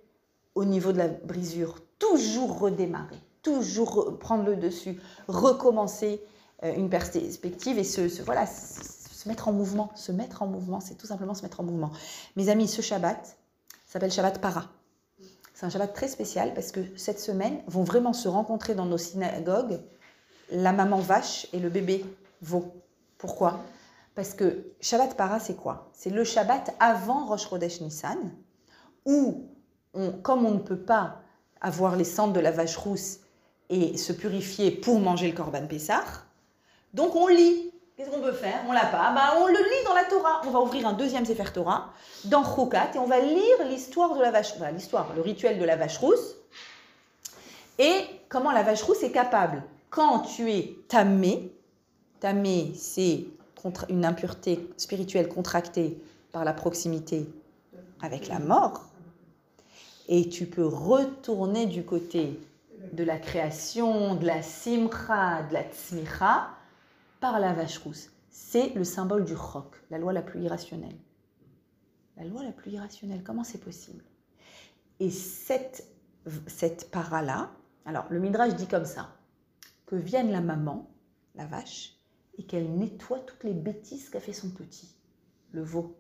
[0.55, 1.79] au niveau de la brisure.
[1.99, 6.21] Toujours redémarrer, toujours prendre le dessus, recommencer
[6.63, 9.91] euh, une perspective et se, voilà, se mettre en mouvement.
[9.95, 11.91] Se mettre en mouvement, c'est tout simplement se mettre en mouvement.
[12.35, 13.37] Mes amis, ce Shabbat
[13.85, 14.69] s'appelle Shabbat Para.
[15.53, 18.97] C'est un Shabbat très spécial parce que cette semaine vont vraiment se rencontrer dans nos
[18.97, 19.79] synagogues
[20.51, 22.03] la maman vache et le bébé
[22.41, 22.73] veau.
[23.17, 23.59] Pourquoi?
[24.15, 25.89] Parce que Shabbat Para, c'est quoi?
[25.93, 28.17] C'est le Shabbat avant Rosh Chodesh Nissan,
[29.05, 29.49] où,
[30.21, 31.21] comme on ne peut pas
[31.59, 33.19] avoir les cendres de la vache rousse
[33.69, 36.03] et se purifier pour manger le Korban Pessah,
[36.93, 38.63] donc on lit Qu'est-ce qu'on peut faire?
[38.67, 39.11] On l'a pas.
[39.13, 40.41] Bah, on le lit dans la Torah.
[40.47, 41.93] On va ouvrir un deuxième Sefer Torah
[42.25, 45.75] dans Chokat et on va lire l'histoire de la vache, l'histoire, le rituel de la
[45.75, 46.35] vache rousse
[47.81, 51.51] et comment la vache rousse est capable, quand tu es tamé,
[52.19, 53.25] tamé c'est
[53.89, 55.99] une impureté spirituelle contractée
[56.31, 57.27] par la proximité
[58.01, 58.85] avec la mort,
[60.13, 62.37] et tu peux retourner du côté
[62.91, 66.49] de la création, de la simcha, de la tzmicha,
[67.21, 68.09] par la vache rousse.
[68.29, 70.97] C'est le symbole du roc, la loi la plus irrationnelle.
[72.17, 74.03] La loi la plus irrationnelle, comment c'est possible?
[74.99, 75.87] Et cette,
[76.45, 77.49] cette para-là,
[77.85, 79.15] alors le Midrash dit comme ça,
[79.85, 80.91] que vienne la maman,
[81.35, 81.95] la vache,
[82.37, 84.93] et qu'elle nettoie toutes les bêtises qu'a fait son petit,
[85.51, 85.95] le veau,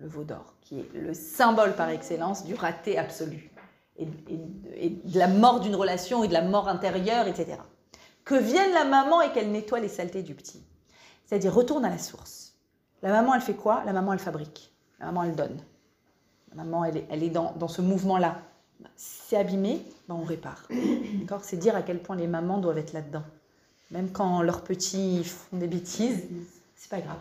[0.00, 3.50] le veau d'or, qui est le symbole par excellence du raté absolu,
[3.98, 7.58] et, de la mort d'une relation et de la mort intérieure, etc
[8.30, 10.62] que vienne la maman et qu'elle nettoie les saletés du petit.
[11.26, 12.54] C'est-à-dire retourne à la source.
[13.02, 13.82] La maman, elle fait quoi?
[13.84, 14.72] La maman, elle fabrique.
[15.00, 15.60] La maman, elle donne.
[16.50, 18.42] La maman, elle est, dans ce mouvement-là.
[18.94, 20.68] C'est abîmé, ben on répare.
[21.20, 21.42] D'accord?
[21.42, 23.24] C'est dire à quel point les mamans doivent être là-dedans.
[23.90, 26.28] Même quand leurs petits font des bêtises,
[26.76, 27.18] c'est pas grave.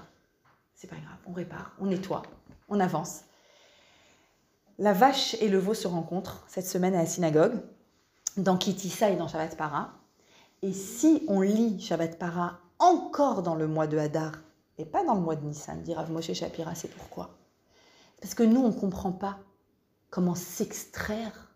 [0.76, 1.18] C'est pas grave.
[1.26, 2.22] On répare, on nettoie,
[2.70, 3.22] on avance.
[4.78, 7.60] La vache et le veau se rencontrent cette semaine à la synagogue,
[8.38, 9.94] dans Kitissa et dans Shabbat Para.
[10.62, 14.34] Et si on lit Shabbat Para encore dans le mois de Hadar
[14.78, 17.38] et pas dans le mois de Nissan, dit Rav Moshe Shapira, c'est pourquoi?
[18.22, 19.40] Parce que nous, on ne comprend pas
[20.10, 21.52] comment s'extraire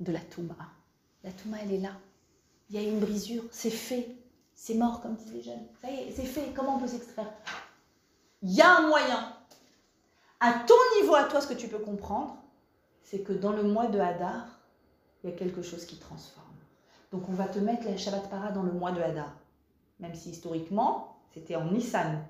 [0.00, 0.56] de la Touma.
[1.24, 1.92] La Touma, elle est là.
[2.70, 4.16] Il y a une brisure, c'est fait.
[4.54, 5.66] C'est mort, comme disent les jeunes.
[5.82, 6.52] Ça y est, c'est fait.
[6.54, 7.32] Comment on peut s'extraire?
[8.42, 9.32] Il y a un moyen.
[10.40, 12.36] À ton niveau, à toi, ce que tu peux comprendre,
[13.02, 14.46] c'est que dans le mois de Hadar,
[15.22, 16.44] il y a quelque chose qui transforme.
[17.10, 19.32] Donc on va te mettre la Shabbat Para dans le mois de Hadar.
[19.98, 22.24] Même si historiquement, c'était en Nissan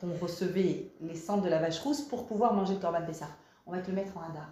[0.00, 3.28] qu'on recevait les cendres de la vache rousse pour pouvoir manger le Korban Pessah.
[3.66, 4.48] On va te le mettre en Hadar.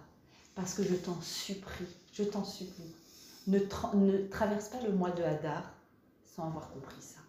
[0.55, 2.93] Parce que je t'en supplie, je t'en supplie,
[3.47, 3.59] ne,
[4.27, 5.63] traverse pas le mois de Hadar
[6.23, 7.19] sans avoir compris ça.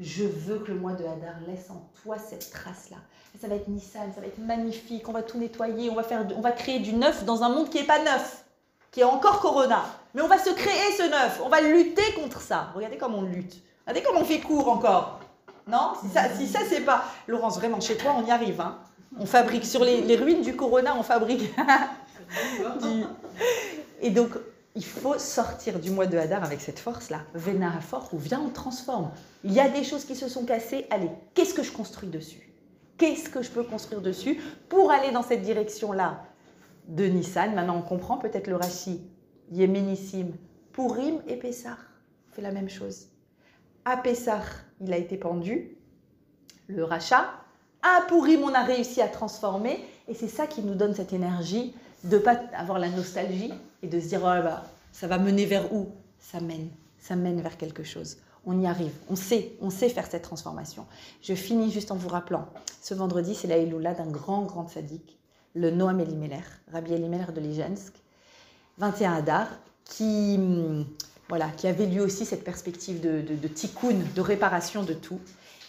[0.00, 2.96] Je veux que le mois de Hadar laisse en toi cette trace-là.
[3.40, 6.26] Ça va être Nissan, ça va être magnifique, on va tout nettoyer, on va, faire,
[6.36, 8.44] on va créer du neuf dans un monde qui n'est pas neuf
[8.94, 9.84] qui est encore Corona.
[10.14, 12.68] Mais on va se créer ce neuf, on va lutter contre ça.
[12.76, 13.60] Regardez comment on lutte.
[13.86, 15.18] Regardez comment on fait court encore.
[15.66, 17.04] Non Si ça, c'est pas...
[17.26, 18.60] Laurence, vraiment, chez toi, on y arrive.
[18.60, 18.78] Hein
[19.18, 21.52] on fabrique, sur les, les, ruines du Corona, on fabrique...
[22.82, 23.04] du...
[24.00, 24.30] Et donc,
[24.74, 27.20] il faut sortir du mois de Hadar avec cette force-là.
[27.34, 29.10] Vena fort ou viens, on transforme.
[29.44, 30.86] Il y a des choses qui se sont cassées.
[30.90, 32.52] Allez, qu'est-ce que je construis dessus?
[32.98, 36.24] Qu'est-ce que je peux construire dessus pour aller dans cette direction-là
[36.88, 37.54] de Nissan?
[37.54, 39.00] Maintenant, on comprend peut-être le Rashi
[39.50, 40.32] yéménissime.
[40.72, 41.76] Pourim et Pessah
[42.32, 43.06] fait la même chose.
[43.84, 44.42] À Pessah,
[44.80, 45.76] il a été pendu,
[46.66, 47.30] le rachat.
[47.82, 49.84] À Pourim, on a réussi à transformer.
[50.08, 51.74] Et c'est ça qui nous donne cette énergie
[52.04, 53.52] de pas avoir la nostalgie
[53.82, 55.88] et de se dire, oh bah, ça va mener vers où?
[56.20, 58.18] Ça mène, ça mène vers quelque chose.
[58.46, 60.86] On y arrive, on sait, on sait faire cette transformation.
[61.22, 62.46] Je finis juste en vous rappelant,
[62.82, 65.18] ce vendredi, c'est la Eloula d'un grand, grand sadique,
[65.54, 67.94] le Noam Elimelech, Rabbi Elimelech de Lijensk,
[68.78, 69.48] 21 Adar,
[69.84, 70.86] qui, hum,
[71.28, 75.20] voilà, qui avait lui aussi cette perspective de, de, de tikkun, de réparation de tout.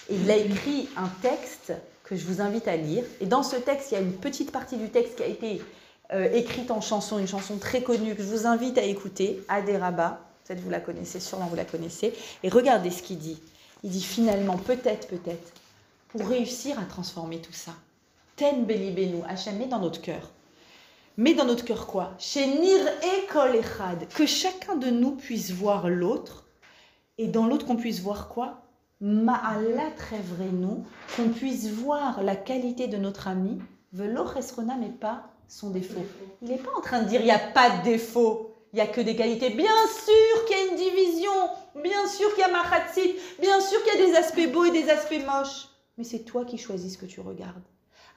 [0.09, 1.73] Et il a écrit un texte
[2.03, 3.03] que je vous invite à lire.
[3.21, 5.61] Et dans ce texte, il y a une petite partie du texte qui a été
[6.13, 10.21] euh, écrite en chanson, une chanson très connue que je vous invite à écouter, Aderaba.
[10.45, 12.13] Peut-être vous la connaissez, sûrement vous la connaissez.
[12.43, 13.41] Et regardez ce qu'il dit.
[13.83, 15.53] Il dit finalement, peut-être, peut-être,
[16.09, 17.71] pour réussir à transformer tout ça,
[18.35, 20.31] Ten Belibenu, Hachem, met dans notre cœur.
[21.17, 22.13] Mais dans notre cœur quoi?
[22.19, 23.27] Chez Nir et
[24.13, 26.45] que chacun de nous puisse voir l'autre,
[27.17, 28.61] et dans l'autre qu'on puisse voir quoi?
[28.99, 29.91] Ma'ala
[30.51, 30.85] nous,
[31.15, 33.59] qu'on puisse voir la qualité de notre ami,
[33.93, 34.25] velo
[34.79, 36.05] mais pas son défaut.
[36.41, 38.81] Il n'est pas en train de dire il n'y a pas de défaut, il n'y
[38.81, 39.49] a que des qualités.
[39.49, 41.31] Bien sûr qu'il y a une division,
[41.81, 44.71] bien sûr qu'il y a machatzit, bien sûr qu'il y a des aspects beaux et
[44.71, 45.69] des aspects moches.
[45.97, 47.63] Mais c'est toi qui choisis ce que tu regardes.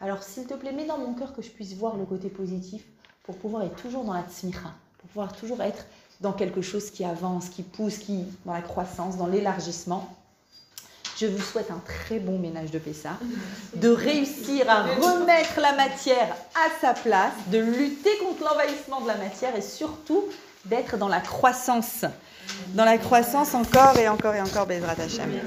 [0.01, 2.85] Alors s'il te plaît, mets dans mon cœur que je puisse voir le côté positif
[3.25, 5.85] pour pouvoir être toujours dans la tzmicha, pour pouvoir toujours être
[6.21, 10.09] dans quelque chose qui avance, qui pousse, qui dans la croissance, dans l'élargissement.
[11.21, 13.19] Je vous souhaite un très bon ménage de Pessah,
[13.75, 19.17] de réussir à remettre la matière à sa place, de lutter contre l'envahissement de la
[19.17, 20.25] matière et surtout
[20.65, 22.05] d'être dans la croissance.
[22.69, 25.31] Dans la croissance encore et encore et encore, Bezrat Hashem.